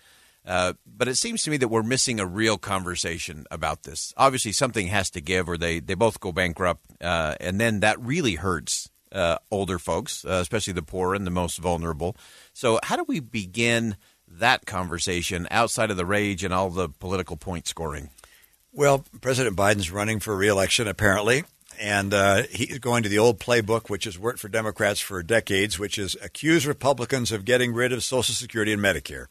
but 0.44 1.08
it 1.08 1.16
seems 1.16 1.42
to 1.44 1.50
me 1.50 1.56
that 1.56 1.68
we're 1.68 1.82
missing 1.82 2.20
a 2.20 2.26
real 2.26 2.58
conversation 2.58 3.46
about 3.50 3.82
this. 3.82 4.12
Obviously, 4.16 4.52
something 4.52 4.88
has 4.88 5.10
to 5.10 5.20
give, 5.20 5.48
or 5.48 5.56
they, 5.56 5.80
they 5.80 5.94
both 5.94 6.20
go 6.20 6.32
bankrupt, 6.32 6.84
and 7.00 7.58
then 7.58 7.80
that 7.80 7.98
really 7.98 8.34
hurts 8.34 8.87
uh, 9.12 9.38
older 9.50 9.78
folks, 9.78 10.24
uh, 10.24 10.38
especially 10.42 10.72
the 10.72 10.82
poor 10.82 11.14
and 11.14 11.26
the 11.26 11.30
most 11.30 11.58
vulnerable. 11.58 12.16
So, 12.52 12.78
how 12.82 12.96
do 12.96 13.04
we 13.06 13.20
begin 13.20 13.96
that 14.26 14.66
conversation 14.66 15.46
outside 15.50 15.90
of 15.90 15.96
the 15.96 16.06
rage 16.06 16.44
and 16.44 16.52
all 16.52 16.70
the 16.70 16.88
political 16.88 17.36
point 17.36 17.66
scoring? 17.66 18.10
Well, 18.72 19.04
President 19.20 19.56
Biden's 19.56 19.90
running 19.90 20.20
for 20.20 20.36
reelection, 20.36 20.86
apparently. 20.86 21.44
And 21.80 22.12
uh, 22.12 22.42
he's 22.50 22.78
going 22.80 23.04
to 23.04 23.08
the 23.08 23.18
old 23.18 23.38
playbook, 23.38 23.88
which 23.88 24.04
has 24.04 24.18
worked 24.18 24.40
for 24.40 24.48
Democrats 24.48 25.00
for 25.00 25.22
decades, 25.22 25.78
which 25.78 25.96
is 25.96 26.16
accuse 26.22 26.66
Republicans 26.66 27.30
of 27.30 27.44
getting 27.44 27.72
rid 27.72 27.92
of 27.92 28.02
Social 28.02 28.34
Security 28.34 28.72
and 28.72 28.82
Medicare. 28.82 29.26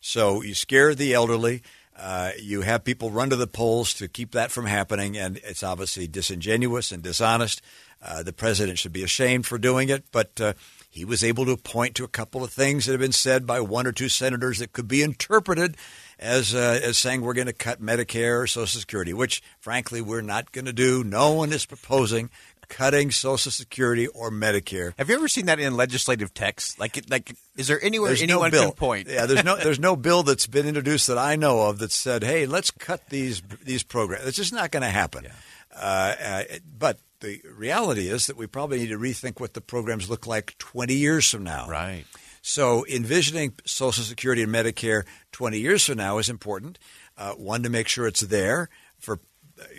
So 0.00 0.42
you 0.42 0.54
scare 0.54 0.94
the 0.94 1.14
elderly. 1.14 1.62
Uh, 1.96 2.32
you 2.40 2.62
have 2.62 2.84
people 2.84 3.10
run 3.10 3.30
to 3.30 3.36
the 3.36 3.46
polls 3.46 3.94
to 3.94 4.08
keep 4.08 4.32
that 4.32 4.50
from 4.50 4.66
happening, 4.66 5.16
and 5.16 5.36
it's 5.44 5.62
obviously 5.62 6.08
disingenuous 6.08 6.90
and 6.90 7.02
dishonest. 7.02 7.62
Uh, 8.04 8.22
the 8.22 8.32
president 8.32 8.78
should 8.78 8.92
be 8.92 9.04
ashamed 9.04 9.46
for 9.46 9.58
doing 9.58 9.88
it, 9.88 10.04
but 10.10 10.40
uh, 10.40 10.52
he 10.90 11.04
was 11.04 11.22
able 11.22 11.46
to 11.46 11.56
point 11.56 11.94
to 11.94 12.04
a 12.04 12.08
couple 12.08 12.42
of 12.42 12.50
things 12.50 12.86
that 12.86 12.92
have 12.92 13.00
been 13.00 13.12
said 13.12 13.46
by 13.46 13.60
one 13.60 13.86
or 13.86 13.92
two 13.92 14.08
senators 14.08 14.58
that 14.58 14.72
could 14.72 14.88
be 14.88 15.02
interpreted 15.02 15.76
as 16.18 16.54
uh, 16.54 16.80
as 16.82 16.98
saying 16.98 17.22
we're 17.22 17.32
going 17.32 17.46
to 17.46 17.52
cut 17.52 17.80
Medicare 17.80 18.42
or 18.42 18.46
Social 18.46 18.80
Security, 18.80 19.12
which 19.12 19.42
frankly 19.60 20.00
we're 20.00 20.20
not 20.20 20.52
going 20.52 20.64
to 20.64 20.72
do. 20.72 21.04
No 21.04 21.32
one 21.32 21.52
is 21.52 21.64
proposing 21.64 22.30
cutting 22.72 23.10
Social 23.10 23.52
Security 23.52 24.06
or 24.08 24.30
Medicare. 24.30 24.94
Have 24.96 25.10
you 25.10 25.14
ever 25.14 25.28
seen 25.28 25.46
that 25.46 25.60
in 25.60 25.76
legislative 25.76 26.32
text? 26.32 26.80
Like, 26.80 27.04
like, 27.10 27.36
is 27.56 27.68
there 27.68 27.82
anywhere 27.82 28.08
there's 28.08 28.22
anyone 28.22 28.50
no 28.50 28.58
bill. 28.58 28.70
can 28.70 28.72
point? 28.72 29.08
Yeah, 29.08 29.26
there's 29.26 29.44
no 29.44 29.56
there's 29.56 29.78
no 29.78 29.94
bill 29.94 30.22
that's 30.22 30.46
been 30.46 30.66
introduced 30.66 31.06
that 31.08 31.18
I 31.18 31.36
know 31.36 31.68
of 31.68 31.78
that 31.78 31.92
said, 31.92 32.24
"Hey, 32.24 32.46
let's 32.46 32.70
cut 32.70 33.08
these 33.10 33.42
these 33.62 33.82
programs." 33.82 34.26
It's 34.26 34.36
just 34.36 34.52
not 34.52 34.70
going 34.70 34.82
to 34.82 34.88
happen. 34.88 35.24
Yeah. 35.24 35.32
Uh, 35.74 36.14
uh, 36.22 36.42
but 36.78 36.98
the 37.22 37.40
reality 37.50 38.08
is 38.08 38.26
that 38.26 38.36
we 38.36 38.46
probably 38.46 38.78
need 38.78 38.88
to 38.88 38.98
rethink 38.98 39.40
what 39.40 39.54
the 39.54 39.60
programs 39.60 40.10
look 40.10 40.26
like 40.26 40.58
20 40.58 40.94
years 40.94 41.30
from 41.30 41.44
now. 41.44 41.68
Right. 41.68 42.04
So 42.42 42.84
envisioning 42.86 43.54
Social 43.64 44.04
Security 44.04 44.42
and 44.42 44.52
Medicare 44.52 45.04
20 45.30 45.58
years 45.58 45.86
from 45.86 45.98
now 45.98 46.18
is 46.18 46.28
important. 46.28 46.78
Uh, 47.16 47.32
one 47.32 47.62
to 47.62 47.70
make 47.70 47.88
sure 47.88 48.06
it's 48.06 48.20
there 48.20 48.68
for 48.98 49.20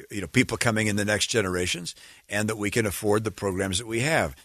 you 0.09 0.21
know 0.21 0.27
people 0.27 0.57
coming 0.57 0.87
in 0.87 0.95
the 0.95 1.05
next 1.05 1.27
generations, 1.27 1.93
and 2.29 2.47
that 2.47 2.57
we 2.57 2.71
can 2.71 2.85
afford 2.85 3.23
the 3.23 3.31
programs 3.31 3.79
that 3.79 3.87
we 3.87 3.99
have. 3.99 4.35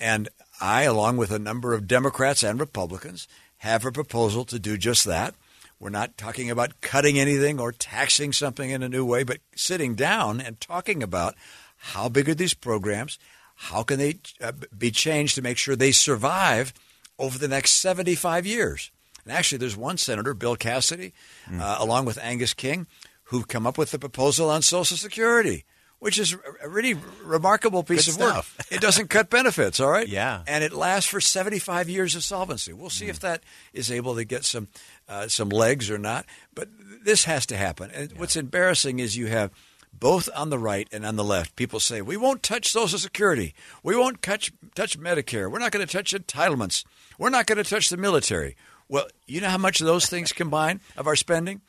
And 0.00 0.28
I, 0.60 0.82
along 0.82 1.18
with 1.18 1.30
a 1.30 1.38
number 1.38 1.72
of 1.74 1.86
Democrats 1.86 2.42
and 2.42 2.58
Republicans, 2.58 3.28
have 3.58 3.84
a 3.84 3.92
proposal 3.92 4.44
to 4.46 4.58
do 4.58 4.76
just 4.76 5.04
that. 5.04 5.34
We're 5.78 5.90
not 5.90 6.18
talking 6.18 6.50
about 6.50 6.80
cutting 6.80 7.18
anything 7.18 7.60
or 7.60 7.70
taxing 7.70 8.32
something 8.32 8.70
in 8.70 8.82
a 8.82 8.88
new 8.88 9.04
way, 9.04 9.22
but 9.22 9.38
sitting 9.54 9.94
down 9.94 10.40
and 10.40 10.60
talking 10.60 11.02
about 11.02 11.36
how 11.78 12.08
big 12.08 12.28
are 12.28 12.34
these 12.34 12.54
programs? 12.54 13.18
How 13.54 13.82
can 13.82 13.98
they 13.98 14.18
uh, 14.40 14.52
be 14.76 14.90
changed 14.90 15.34
to 15.36 15.42
make 15.42 15.58
sure 15.58 15.74
they 15.74 15.92
survive 15.92 16.72
over 17.18 17.38
the 17.38 17.48
next 17.48 17.72
75 17.72 18.46
years? 18.46 18.90
And 19.24 19.32
actually, 19.32 19.58
there's 19.58 19.76
one 19.76 19.96
senator, 19.96 20.34
Bill 20.34 20.56
Cassidy, 20.56 21.12
mm. 21.50 21.60
uh, 21.60 21.76
along 21.80 22.04
with 22.04 22.18
Angus 22.22 22.54
King, 22.54 22.86
who've 23.24 23.48
come 23.48 23.66
up 23.66 23.76
with 23.76 23.92
a 23.94 23.98
proposal 23.98 24.48
on 24.48 24.62
Social 24.62 24.96
Security, 24.96 25.64
which 25.98 26.18
is 26.18 26.36
a 26.62 26.68
really 26.68 26.94
remarkable 27.22 27.82
piece 27.82 28.06
Good 28.06 28.10
of 28.10 28.14
stuff. 28.14 28.56
work. 28.58 28.66
It 28.70 28.80
doesn't 28.80 29.08
cut 29.08 29.28
benefits, 29.28 29.80
all 29.80 29.90
right? 29.90 30.08
Yeah. 30.08 30.42
And 30.46 30.62
it 30.62 30.72
lasts 30.72 31.10
for 31.10 31.20
75 31.20 31.88
years 31.88 32.14
of 32.14 32.22
solvency. 32.22 32.72
We'll 32.72 32.90
see 32.90 33.06
mm. 33.06 33.10
if 33.10 33.20
that 33.20 33.42
is 33.72 33.90
able 33.90 34.14
to 34.16 34.24
get 34.24 34.44
some 34.44 34.68
uh, 35.08 35.26
some 35.28 35.48
legs 35.48 35.90
or 35.90 35.98
not. 35.98 36.26
But 36.54 36.68
this 37.02 37.24
has 37.24 37.44
to 37.46 37.56
happen. 37.56 37.90
And 37.92 38.12
yeah. 38.12 38.18
what's 38.18 38.36
embarrassing 38.36 39.00
is 39.00 39.16
you 39.16 39.26
have– 39.26 39.50
both 39.98 40.28
on 40.34 40.50
the 40.50 40.58
right 40.58 40.88
and 40.92 41.04
on 41.04 41.16
the 41.16 41.24
left, 41.24 41.56
people 41.56 41.80
say, 41.80 42.02
we 42.02 42.16
won't 42.16 42.42
touch 42.42 42.70
Social 42.70 42.98
Security. 42.98 43.54
We 43.82 43.96
won't 43.96 44.22
touch, 44.22 44.52
touch 44.74 44.98
Medicare. 44.98 45.50
We're 45.50 45.58
not 45.58 45.72
going 45.72 45.86
to 45.86 45.92
touch 45.92 46.12
entitlements. 46.14 46.84
We're 47.18 47.30
not 47.30 47.46
going 47.46 47.62
to 47.62 47.68
touch 47.68 47.88
the 47.88 47.96
military. 47.96 48.56
Well, 48.88 49.08
you 49.26 49.40
know 49.40 49.50
how 49.50 49.58
much 49.58 49.80
of 49.80 49.86
those 49.86 50.06
things 50.06 50.32
combine 50.32 50.80
of 50.96 51.06
our 51.06 51.16
spending? 51.16 51.60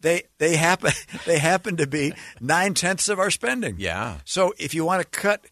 They, 0.00 0.24
they, 0.38 0.56
happen, 0.56 0.92
they 1.26 1.38
happen 1.38 1.76
to 1.78 1.86
be 1.86 2.12
nine 2.40 2.74
tenths 2.74 3.08
of 3.08 3.18
our 3.18 3.30
spending. 3.30 3.76
Yeah. 3.78 4.18
So 4.24 4.54
if 4.58 4.74
you 4.74 4.84
want 4.84 5.02
to 5.02 5.08
cut 5.08 5.44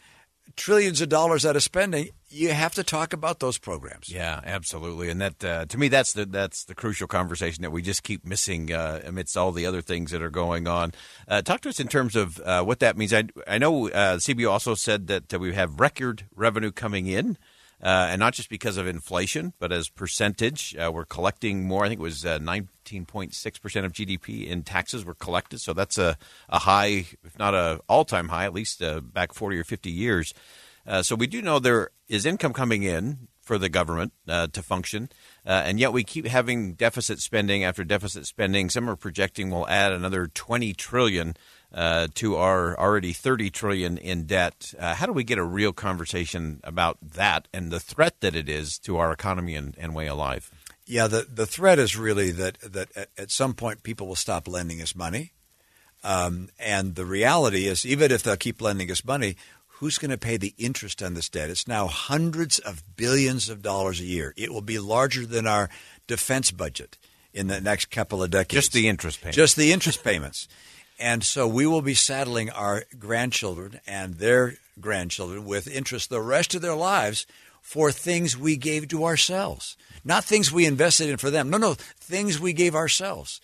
trillions 0.57 1.01
of 1.01 1.09
dollars 1.09 1.47
out 1.47 1.57
of 1.57 1.63
spending, 1.63 2.11
you 2.29 2.53
have 2.53 2.75
to 2.75 2.83
talk 2.83 3.13
about 3.13 3.41
those 3.41 3.59
programs. 3.59 4.09
Yeah, 4.09 4.41
absolutely. 4.45 5.11
And 5.11 5.21
that 5.21 5.45
uh, 5.45 5.67
to 5.67 5.79
me, 5.79 5.89
that's 5.89 6.13
the 6.13 6.27
that's 6.27 6.65
the 6.65 6.75
crucial 6.75 7.07
conversation 7.07 7.63
that 7.63 7.71
we 7.71 7.83
just 7.83 8.03
keep 8.03 8.25
missing 8.25 8.73
uh, 8.73 9.01
amidst 9.05 9.37
all 9.37 9.53
the 9.53 9.67
other 9.67 9.83
things 9.83 10.11
that 10.11 10.23
are 10.23 10.31
going 10.31 10.67
on. 10.67 10.93
Uh, 11.29 11.43
talk 11.43 11.61
to 11.63 11.69
us 11.69 11.81
in 11.81 11.89
terms 11.89 12.17
of 12.17 12.41
uh, 12.41 12.63
what 12.63 12.81
that 12.81 12.97
means. 12.97 13.13
I 13.15 13.25
I 13.47 13.59
know 13.59 13.89
uh, 13.89 14.17
CBO 14.17 14.51
also 14.51 14.75
said 14.75 15.07
that 15.07 15.39
we 15.39 15.55
have 15.55 15.81
record 15.81 16.25
revenue 16.35 16.73
coming 16.73 17.07
in. 17.07 17.39
Uh, 17.83 18.09
and 18.11 18.19
not 18.19 18.33
just 18.33 18.49
because 18.49 18.79
of 18.79 18.87
inflation, 18.87 19.53
but 19.59 19.71
as 19.71 19.91
percentage, 19.91 20.75
we're 20.79 21.05
collecting 21.05 21.69
more. 21.69 21.85
I 21.85 21.89
think 21.89 22.01
it 22.01 22.03
was 22.03 22.25
19.6% 22.25 23.85
of 23.85 23.93
GDP 23.93 24.47
in 24.47 24.63
taxes 24.63 25.05
were 25.05 25.15
collected. 25.15 25.61
So 25.61 25.75
that's 25.75 25.99
a, 25.99 26.17
a 26.49 26.61
high, 26.61 27.05
if 27.23 27.39
not 27.39 27.53
a 27.53 27.81
all-time 27.87 28.29
high, 28.29 28.47
at 28.47 28.55
least 28.55 28.83
back 29.13 29.35
40 29.35 29.59
or 29.59 29.65
50 29.65 29.91
years. 29.91 30.33
Uh, 30.87 31.03
so 31.03 31.17
we 31.17 31.27
do 31.27 31.43
know 31.43 31.59
there 31.59 31.91
is 32.09 32.25
income 32.25 32.53
coming 32.53 32.83
in 32.83 33.29
for 33.41 33.59
the 33.59 33.69
government 33.69 34.13
uh, 34.29 34.47
to 34.49 34.63
function, 34.63 35.09
uh, 35.45 35.63
and 35.65 35.79
yet 35.79 35.93
we 35.93 36.05
keep 36.05 36.27
having 36.27 36.75
deficit 36.75 37.21
spending 37.21 37.65
after 37.65 37.85
deficit 37.85 38.27
spending. 38.27 38.71
Some 38.71 38.89
are 38.89 38.97
projecting 38.97 39.51
we'll 39.51 39.69
add 39.69 39.93
another 39.93 40.27
20 40.27 40.73
trillion 40.75 41.37
uh, 41.73 42.09
to 42.15 42.37
our 42.37 42.79
already 42.79 43.13
30 43.13 43.51
trillion 43.51 43.99
in 43.99 44.25
debt. 44.25 44.73
Uh, 44.79 44.95
how 44.95 45.07
do 45.07 45.13
we 45.13 45.25
get 45.25 45.39
a 45.39 45.45
real 45.45 45.73
conversation 45.73 46.61
about 46.65 46.99
that 47.03 47.49
and 47.53 47.71
the 47.71 47.81
threat 47.81 48.21
that 48.21 48.35
it 48.35 48.49
is 48.49 48.79
to 48.79 48.97
our 48.97 49.13
economy 49.13 49.55
and, 49.55 49.75
and 49.79 49.95
way 49.95 50.09
of 50.09 50.19
life? 50.19 50.51
Yeah, 50.87 51.09
the 51.09 51.27
the 51.29 51.47
threat 51.47 51.81
is 51.81 51.97
really 51.97 52.31
that 52.31 52.61
that 52.61 52.97
at, 52.97 53.09
at 53.19 53.31
some 53.33 53.55
point 53.55 53.83
people 53.83 54.07
will 54.07 54.15
stop 54.15 54.47
lending 54.47 54.81
us 54.81 54.95
money, 54.95 55.33
um, 56.05 56.49
and 56.61 56.95
the 56.95 57.05
reality 57.05 57.67
is 57.67 57.85
even 57.85 58.13
if 58.13 58.23
they'll 58.23 58.37
keep 58.37 58.63
lending 58.63 58.89
us 58.93 59.05
money, 59.05 59.35
who's 59.67 59.99
going 59.99 60.13
to 60.13 60.19
pay 60.19 60.37
the 60.37 60.55
interest 60.59 61.03
on 61.03 61.15
this 61.15 61.29
debt? 61.29 61.51
It's 61.51 61.67
now 61.67 61.89
hundreds 61.89 62.61
of 62.61 62.85
billions 62.97 63.49
of 63.49 63.63
dollars 63.63 64.01
a 64.01 64.05
year. 64.05 64.33
It 64.37 64.53
will 64.53 64.63
be 64.63 64.79
larger 64.79 65.27
than 65.27 65.47
our 65.47 65.69
defense 66.07 66.53
budget 66.53 66.99
in 67.35 67.49
the 67.49 67.61
next 67.61 67.91
couple 67.91 68.23
of 68.23 68.31
decades. 68.31 68.65
Just 68.65 68.73
the 68.73 68.89
interest 68.89 69.21
payments. 69.21 69.37
Just 69.37 69.57
the 69.57 69.73
interest 69.73 70.03
payments. 70.03 70.49
And 70.99 71.23
so 71.23 71.47
we 71.47 71.67
will 71.67 71.83
be 71.83 71.95
saddling 71.95 72.51
our 72.51 72.85
grandchildren 72.99 73.81
and 73.87 74.15
their 74.15 74.55
grandchildren 74.81 75.45
with 75.45 75.69
interest 75.69 76.11
the 76.11 76.21
rest 76.21 76.55
of 76.55 76.63
their 76.63 76.75
lives 76.75 77.27
for 77.61 77.91
things 77.91 78.37
we 78.37 78.57
gave 78.57 78.89
to 78.89 79.05
ourselves, 79.05 79.77
not 80.05 80.25
things 80.25 80.53
we 80.53 80.67
invested 80.67 81.11
in 81.11 81.17
for 81.17 81.31
them. 81.31 81.51
No, 81.51 81.59
no, 81.59 81.75
things 81.75 82.39
we 82.39 82.53
gave 82.53 82.75
ourselves. 82.75 83.41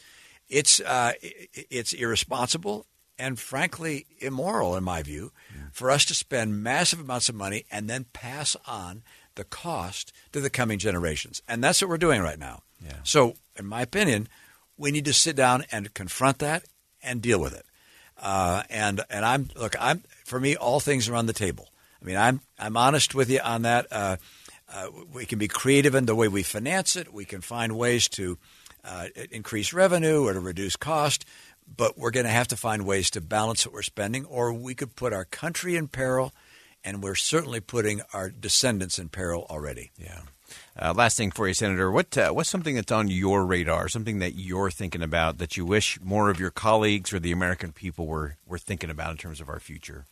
It's 0.48 0.80
uh, 0.80 1.12
it's 1.20 1.92
irresponsible 1.92 2.86
and 3.18 3.38
frankly 3.38 4.06
immoral, 4.18 4.76
in 4.76 4.84
my 4.84 5.02
view, 5.02 5.32
for 5.72 5.90
us 5.90 6.04
to 6.06 6.14
spend 6.14 6.62
massive 6.62 7.00
amounts 7.00 7.28
of 7.28 7.34
money 7.34 7.64
and 7.70 7.88
then 7.88 8.06
pass 8.12 8.56
on 8.66 9.02
the 9.34 9.44
cost 9.44 10.12
to 10.32 10.40
the 10.40 10.50
coming 10.50 10.78
generations. 10.78 11.42
And 11.48 11.62
that's 11.62 11.80
what 11.80 11.88
we're 11.88 11.98
doing 11.98 12.22
right 12.22 12.38
now. 12.38 12.62
Yeah. 12.84 12.98
So, 13.02 13.34
in 13.56 13.66
my 13.66 13.82
opinion, 13.82 14.28
we 14.76 14.90
need 14.90 15.04
to 15.06 15.12
sit 15.12 15.36
down 15.36 15.64
and 15.72 15.94
confront 15.94 16.38
that 16.38 16.64
and 17.02 17.20
deal 17.22 17.40
with 17.40 17.54
it. 17.54 17.66
Uh, 18.20 18.62
and 18.70 19.00
and 19.10 19.24
I'm 19.24 19.48
look, 19.56 19.74
I'm 19.80 20.02
for 20.24 20.38
me, 20.38 20.56
all 20.56 20.80
things 20.80 21.08
are 21.08 21.14
on 21.14 21.26
the 21.26 21.32
table. 21.32 21.68
I 22.00 22.04
mean, 22.04 22.16
I'm 22.16 22.40
I'm 22.58 22.76
honest 22.76 23.14
with 23.14 23.30
you 23.30 23.40
on 23.40 23.62
that. 23.62 23.86
Uh, 23.90 24.16
uh, 24.72 24.86
we 25.12 25.26
can 25.26 25.38
be 25.38 25.48
creative 25.48 25.94
in 25.94 26.06
the 26.06 26.14
way 26.14 26.28
we 26.28 26.42
finance 26.42 26.96
it. 26.96 27.12
We 27.12 27.24
can 27.24 27.40
find 27.40 27.76
ways 27.76 28.08
to 28.10 28.38
uh, 28.84 29.08
increase 29.30 29.72
revenue 29.72 30.26
or 30.26 30.32
to 30.32 30.40
reduce 30.40 30.76
cost, 30.76 31.24
but 31.76 31.98
we're 31.98 32.10
going 32.10 32.26
to 32.26 32.32
have 32.32 32.48
to 32.48 32.56
find 32.56 32.86
ways 32.86 33.10
to 33.10 33.20
balance 33.20 33.66
what 33.66 33.74
we're 33.74 33.82
spending, 33.82 34.24
or 34.24 34.52
we 34.52 34.74
could 34.74 34.96
put 34.96 35.12
our 35.12 35.24
country 35.24 35.76
in 35.76 35.88
peril, 35.88 36.32
and 36.82 37.02
we're 37.02 37.14
certainly 37.14 37.60
putting 37.60 38.00
our 38.12 38.30
descendants 38.30 38.98
in 38.98 39.08
peril 39.08 39.46
already. 39.50 39.90
Yeah. 39.98 40.20
Uh, 40.80 40.92
last 40.96 41.16
thing 41.16 41.30
for 41.30 41.46
you, 41.46 41.54
Senator, 41.54 41.90
what 41.90 42.16
uh, 42.16 42.30
what's 42.30 42.50
something 42.50 42.74
that's 42.74 42.92
on 42.92 43.08
your 43.08 43.44
radar, 43.44 43.88
something 43.88 44.18
that 44.20 44.34
you're 44.34 44.70
thinking 44.70 45.02
about 45.02 45.38
that 45.38 45.56
you 45.56 45.64
wish 45.64 46.00
more 46.00 46.30
of 46.30 46.40
your 46.40 46.50
colleagues 46.50 47.12
or 47.12 47.18
the 47.18 47.32
American 47.32 47.72
people 47.72 48.06
were 48.06 48.36
were 48.46 48.58
thinking 48.58 48.90
about 48.90 49.10
in 49.10 49.16
terms 49.16 49.40
of 49.40 49.48
our 49.48 49.60
future? 49.60 50.06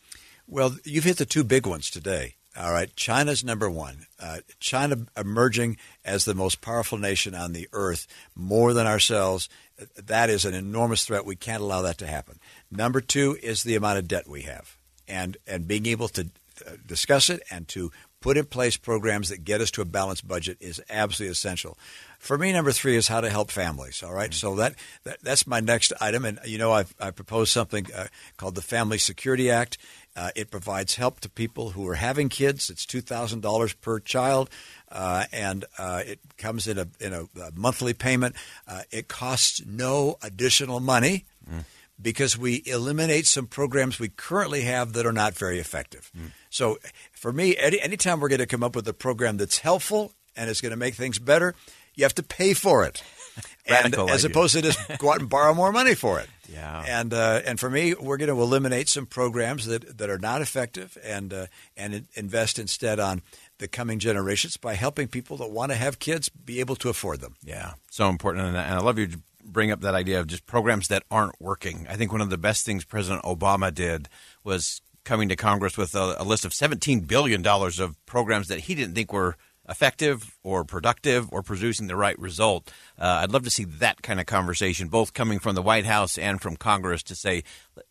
Well, 0.47 0.75
you've 0.83 1.03
hit 1.05 1.17
the 1.17 1.25
two 1.25 1.43
big 1.43 1.65
ones 1.65 1.89
today. 1.89 2.35
All 2.59 2.73
right, 2.73 2.93
China's 2.97 3.43
number 3.45 3.69
one. 3.69 4.07
Uh, 4.19 4.39
China 4.59 5.05
emerging 5.15 5.77
as 6.03 6.25
the 6.25 6.35
most 6.35 6.59
powerful 6.59 6.97
nation 6.97 7.33
on 7.33 7.53
the 7.53 7.69
earth, 7.71 8.07
more 8.35 8.73
than 8.73 8.85
ourselves. 8.85 9.47
That 9.95 10.29
is 10.29 10.43
an 10.43 10.53
enormous 10.53 11.05
threat. 11.05 11.25
We 11.25 11.37
can't 11.37 11.61
allow 11.63 11.81
that 11.83 11.97
to 11.99 12.07
happen. 12.07 12.39
Number 12.69 12.99
two 12.99 13.37
is 13.41 13.63
the 13.63 13.75
amount 13.75 13.99
of 13.99 14.07
debt 14.09 14.27
we 14.27 14.41
have, 14.41 14.75
and 15.07 15.37
and 15.47 15.67
being 15.67 15.85
able 15.85 16.09
to 16.09 16.29
uh, 16.67 16.71
discuss 16.85 17.29
it 17.29 17.41
and 17.49 17.67
to 17.69 17.91
put 18.21 18.37
in 18.37 18.45
place 18.45 18.77
programs 18.77 19.29
that 19.29 19.43
get 19.43 19.59
us 19.59 19.71
to 19.71 19.81
a 19.81 19.85
balanced 19.85 20.27
budget 20.27 20.57
is 20.61 20.81
absolutely 20.89 21.31
essential. 21.31 21.77
For 22.19 22.37
me, 22.37 22.53
number 22.53 22.71
three 22.71 22.95
is 22.95 23.07
how 23.07 23.19
to 23.19 23.29
help 23.29 23.49
families. 23.49 24.03
All 24.03 24.13
right? 24.13 24.29
mm-hmm. 24.29 24.47
so 24.47 24.55
that, 24.55 24.75
that, 25.03 25.21
that's 25.21 25.47
my 25.47 25.59
next 25.59 25.91
item, 25.99 26.23
and 26.23 26.39
you 26.45 26.57
know 26.57 26.71
I've 26.71 26.93
I 26.99 27.11
proposed 27.11 27.51
something 27.51 27.87
uh, 27.93 28.07
called 28.37 28.55
the 28.55 28.61
Family 28.61 28.99
Security 28.99 29.49
Act. 29.49 29.77
Uh, 30.15 30.29
it 30.35 30.51
provides 30.51 30.95
help 30.95 31.21
to 31.21 31.29
people 31.29 31.71
who 31.71 31.87
are 31.87 31.95
having 31.95 32.29
kids. 32.29 32.69
It's 32.69 32.85
two 32.85 33.01
thousand 33.01 33.41
dollars 33.41 33.73
per 33.73 33.99
child, 33.99 34.49
uh, 34.91 35.25
and 35.31 35.65
uh, 35.79 36.03
it 36.05 36.19
comes 36.37 36.67
in 36.67 36.77
a 36.77 36.87
in 36.99 37.13
a, 37.13 37.21
a 37.41 37.51
monthly 37.55 37.93
payment. 37.93 38.35
Uh, 38.67 38.83
it 38.91 39.07
costs 39.07 39.65
no 39.65 40.17
additional 40.21 40.79
money. 40.79 41.25
Mm 41.49 41.63
because 42.01 42.37
we 42.37 42.63
eliminate 42.65 43.27
some 43.27 43.47
programs 43.47 43.99
we 43.99 44.09
currently 44.09 44.61
have 44.61 44.93
that 44.93 45.05
are 45.05 45.13
not 45.13 45.33
very 45.33 45.59
effective. 45.59 46.11
Mm. 46.17 46.31
So 46.49 46.77
for 47.11 47.31
me, 47.31 47.55
any, 47.57 47.79
anytime 47.79 48.19
we're 48.19 48.29
going 48.29 48.39
to 48.39 48.45
come 48.45 48.63
up 48.63 48.75
with 48.75 48.87
a 48.87 48.93
program 48.93 49.37
that's 49.37 49.59
helpful 49.59 50.13
and 50.35 50.49
is 50.49 50.61
going 50.61 50.71
to 50.71 50.77
make 50.77 50.95
things 50.95 51.19
better, 51.19 51.55
you 51.95 52.03
have 52.03 52.15
to 52.15 52.23
pay 52.23 52.53
for 52.53 52.85
it. 52.85 53.03
and 53.65 53.95
as 53.95 54.25
opposed 54.25 54.53
to 54.55 54.61
just 54.61 54.79
go 54.97 55.11
out 55.11 55.19
and 55.19 55.29
borrow 55.29 55.53
more 55.53 55.71
money 55.71 55.95
for 55.95 56.19
it. 56.19 56.29
Yeah. 56.51 56.83
And 56.85 57.13
uh, 57.13 57.39
and 57.45 57.57
for 57.57 57.69
me, 57.69 57.93
we're 57.93 58.17
going 58.17 58.27
to 58.27 58.41
eliminate 58.41 58.89
some 58.89 59.05
programs 59.05 59.67
that, 59.67 59.97
that 59.99 60.09
are 60.09 60.17
not 60.17 60.41
effective 60.41 60.97
and 61.01 61.33
uh, 61.33 61.45
and 61.77 62.07
invest 62.13 62.59
instead 62.59 62.99
on 62.99 63.21
the 63.59 63.69
coming 63.69 63.99
generations 63.99 64.57
by 64.57 64.73
helping 64.73 65.07
people 65.07 65.37
that 65.37 65.49
want 65.49 65.71
to 65.71 65.77
have 65.77 65.97
kids 65.99 66.27
be 66.27 66.59
able 66.59 66.75
to 66.75 66.89
afford 66.89 67.21
them. 67.21 67.35
Yeah, 67.41 67.75
so 67.89 68.09
important. 68.09 68.47
And 68.47 68.57
I 68.57 68.79
love 68.79 68.99
you 68.99 69.07
bring 69.43 69.71
up 69.71 69.81
that 69.81 69.95
idea 69.95 70.19
of 70.19 70.27
just 70.27 70.45
programs 70.45 70.87
that 70.89 71.03
aren't 71.11 71.39
working. 71.41 71.85
I 71.89 71.95
think 71.95 72.11
one 72.11 72.21
of 72.21 72.29
the 72.29 72.37
best 72.37 72.65
things 72.65 72.85
President 72.85 73.23
Obama 73.23 73.73
did 73.73 74.09
was 74.43 74.81
coming 75.03 75.29
to 75.29 75.35
Congress 75.35 75.77
with 75.77 75.95
a, 75.95 76.15
a 76.19 76.23
list 76.23 76.45
of 76.45 76.51
$17 76.51 77.07
billion 77.07 77.45
of 77.45 78.05
programs 78.05 78.47
that 78.49 78.61
he 78.61 78.75
didn't 78.75 78.95
think 78.95 79.11
were 79.11 79.35
effective 79.67 80.37
or 80.43 80.63
productive 80.63 81.31
or 81.31 81.43
producing 81.43 81.87
the 81.87 81.95
right 81.95 82.17
result. 82.19 82.71
Uh, 82.97 83.21
I'd 83.23 83.31
love 83.31 83.43
to 83.43 83.49
see 83.49 83.65
that 83.65 84.01
kind 84.01 84.19
of 84.19 84.25
conversation, 84.25 84.87
both 84.87 85.13
coming 85.13 85.39
from 85.39 85.55
the 85.55 85.61
White 85.61 85.85
House 85.85 86.17
and 86.17 86.41
from 86.41 86.55
Congress, 86.55 87.03
to 87.03 87.15
say 87.15 87.43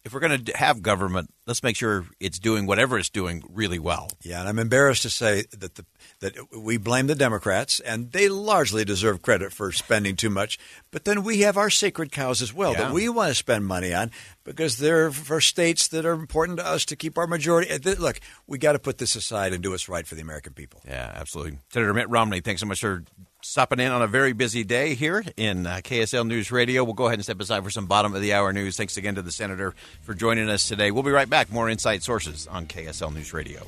if 0.04 0.12
we're 0.12 0.20
going 0.20 0.44
to 0.44 0.56
have 0.56 0.82
government, 0.82 1.32
let's 1.46 1.62
make 1.62 1.76
sure 1.76 2.04
it's 2.18 2.38
doing 2.38 2.66
whatever 2.66 2.98
it's 2.98 3.08
doing 3.08 3.42
really 3.48 3.78
well. 3.78 4.08
Yeah, 4.22 4.40
and 4.40 4.48
I'm 4.48 4.58
embarrassed 4.58 5.02
to 5.02 5.10
say 5.10 5.44
that 5.58 5.74
the 5.74 5.84
that 6.20 6.34
we 6.56 6.76
blame 6.76 7.06
the 7.06 7.14
Democrats, 7.14 7.80
and 7.80 8.12
they 8.12 8.28
largely 8.28 8.84
deserve 8.84 9.22
credit 9.22 9.52
for 9.52 9.72
spending 9.72 10.16
too 10.16 10.30
much. 10.30 10.58
But 10.90 11.04
then 11.04 11.22
we 11.22 11.40
have 11.40 11.56
our 11.56 11.70
sacred 11.70 12.12
cows 12.12 12.42
as 12.42 12.52
well 12.52 12.72
yeah. 12.72 12.84
that 12.84 12.92
we 12.92 13.08
want 13.08 13.30
to 13.30 13.34
spend 13.34 13.66
money 13.66 13.94
on 13.94 14.10
because 14.44 14.78
they're 14.78 15.10
for 15.10 15.40
states 15.40 15.88
that 15.88 16.04
are 16.04 16.12
important 16.12 16.58
to 16.58 16.66
us 16.66 16.84
to 16.86 16.96
keep 16.96 17.16
our 17.16 17.26
majority. 17.26 17.76
Look, 17.94 18.20
we 18.46 18.58
got 18.58 18.72
to 18.72 18.78
put 18.78 18.98
this 18.98 19.14
aside 19.14 19.52
and 19.52 19.62
do 19.62 19.70
what's 19.70 19.88
right 19.88 20.06
for 20.06 20.14
the 20.14 20.22
American 20.22 20.52
people. 20.52 20.80
Yeah, 20.86 21.10
absolutely. 21.14 21.58
Senator 21.70 21.94
Mitt 21.94 22.08
Romney, 22.10 22.39
thanks 22.40 22.60
so 22.60 22.66
much 22.66 22.80
for 22.80 23.04
stopping 23.42 23.80
in 23.80 23.90
on 23.90 24.02
a 24.02 24.06
very 24.06 24.32
busy 24.32 24.64
day 24.64 24.94
here 24.94 25.24
in 25.36 25.66
uh, 25.66 25.76
KSL 25.82 26.26
News 26.26 26.52
Radio. 26.52 26.84
We'll 26.84 26.94
go 26.94 27.06
ahead 27.06 27.18
and 27.18 27.24
step 27.24 27.40
aside 27.40 27.64
for 27.64 27.70
some 27.70 27.86
bottom 27.86 28.14
of 28.14 28.20
the 28.20 28.32
hour 28.32 28.52
news. 28.52 28.76
Thanks 28.76 28.96
again 28.96 29.14
to 29.14 29.22
the 29.22 29.32
senator 29.32 29.74
for 30.02 30.14
joining 30.14 30.48
us 30.48 30.68
today. 30.68 30.90
We'll 30.90 31.02
be 31.02 31.10
right 31.10 31.30
back. 31.30 31.50
More 31.52 31.68
Inside 31.68 32.02
Sources 32.02 32.46
on 32.46 32.66
KSL 32.66 33.14
News 33.14 33.32
Radio. 33.32 33.66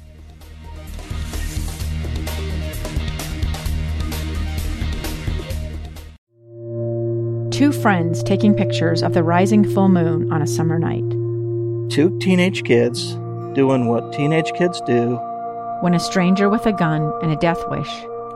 two 7.63 7.71
friends 7.71 8.25
taking 8.25 8.55
pictures 8.55 9.05
of 9.05 9.15
the 9.15 9.23
rising 9.23 9.63
full 9.73 9.89
moon 9.89 10.33
on 10.33 10.43
a 10.43 10.47
summer 10.49 10.81
night. 10.81 11.09
Two 11.93 12.19
teenage 12.19 12.65
kids 12.65 13.15
doing 13.55 13.87
what 13.87 14.13
teenage 14.13 14.53
kids 14.55 14.81
do. 14.81 15.15
When 15.81 15.95
a 15.95 16.01
stranger 16.01 16.49
with 16.49 16.67
a 16.67 16.73
gun 16.73 17.13
and 17.23 17.31
a 17.31 17.37
death 17.37 17.63
wish 17.69 17.89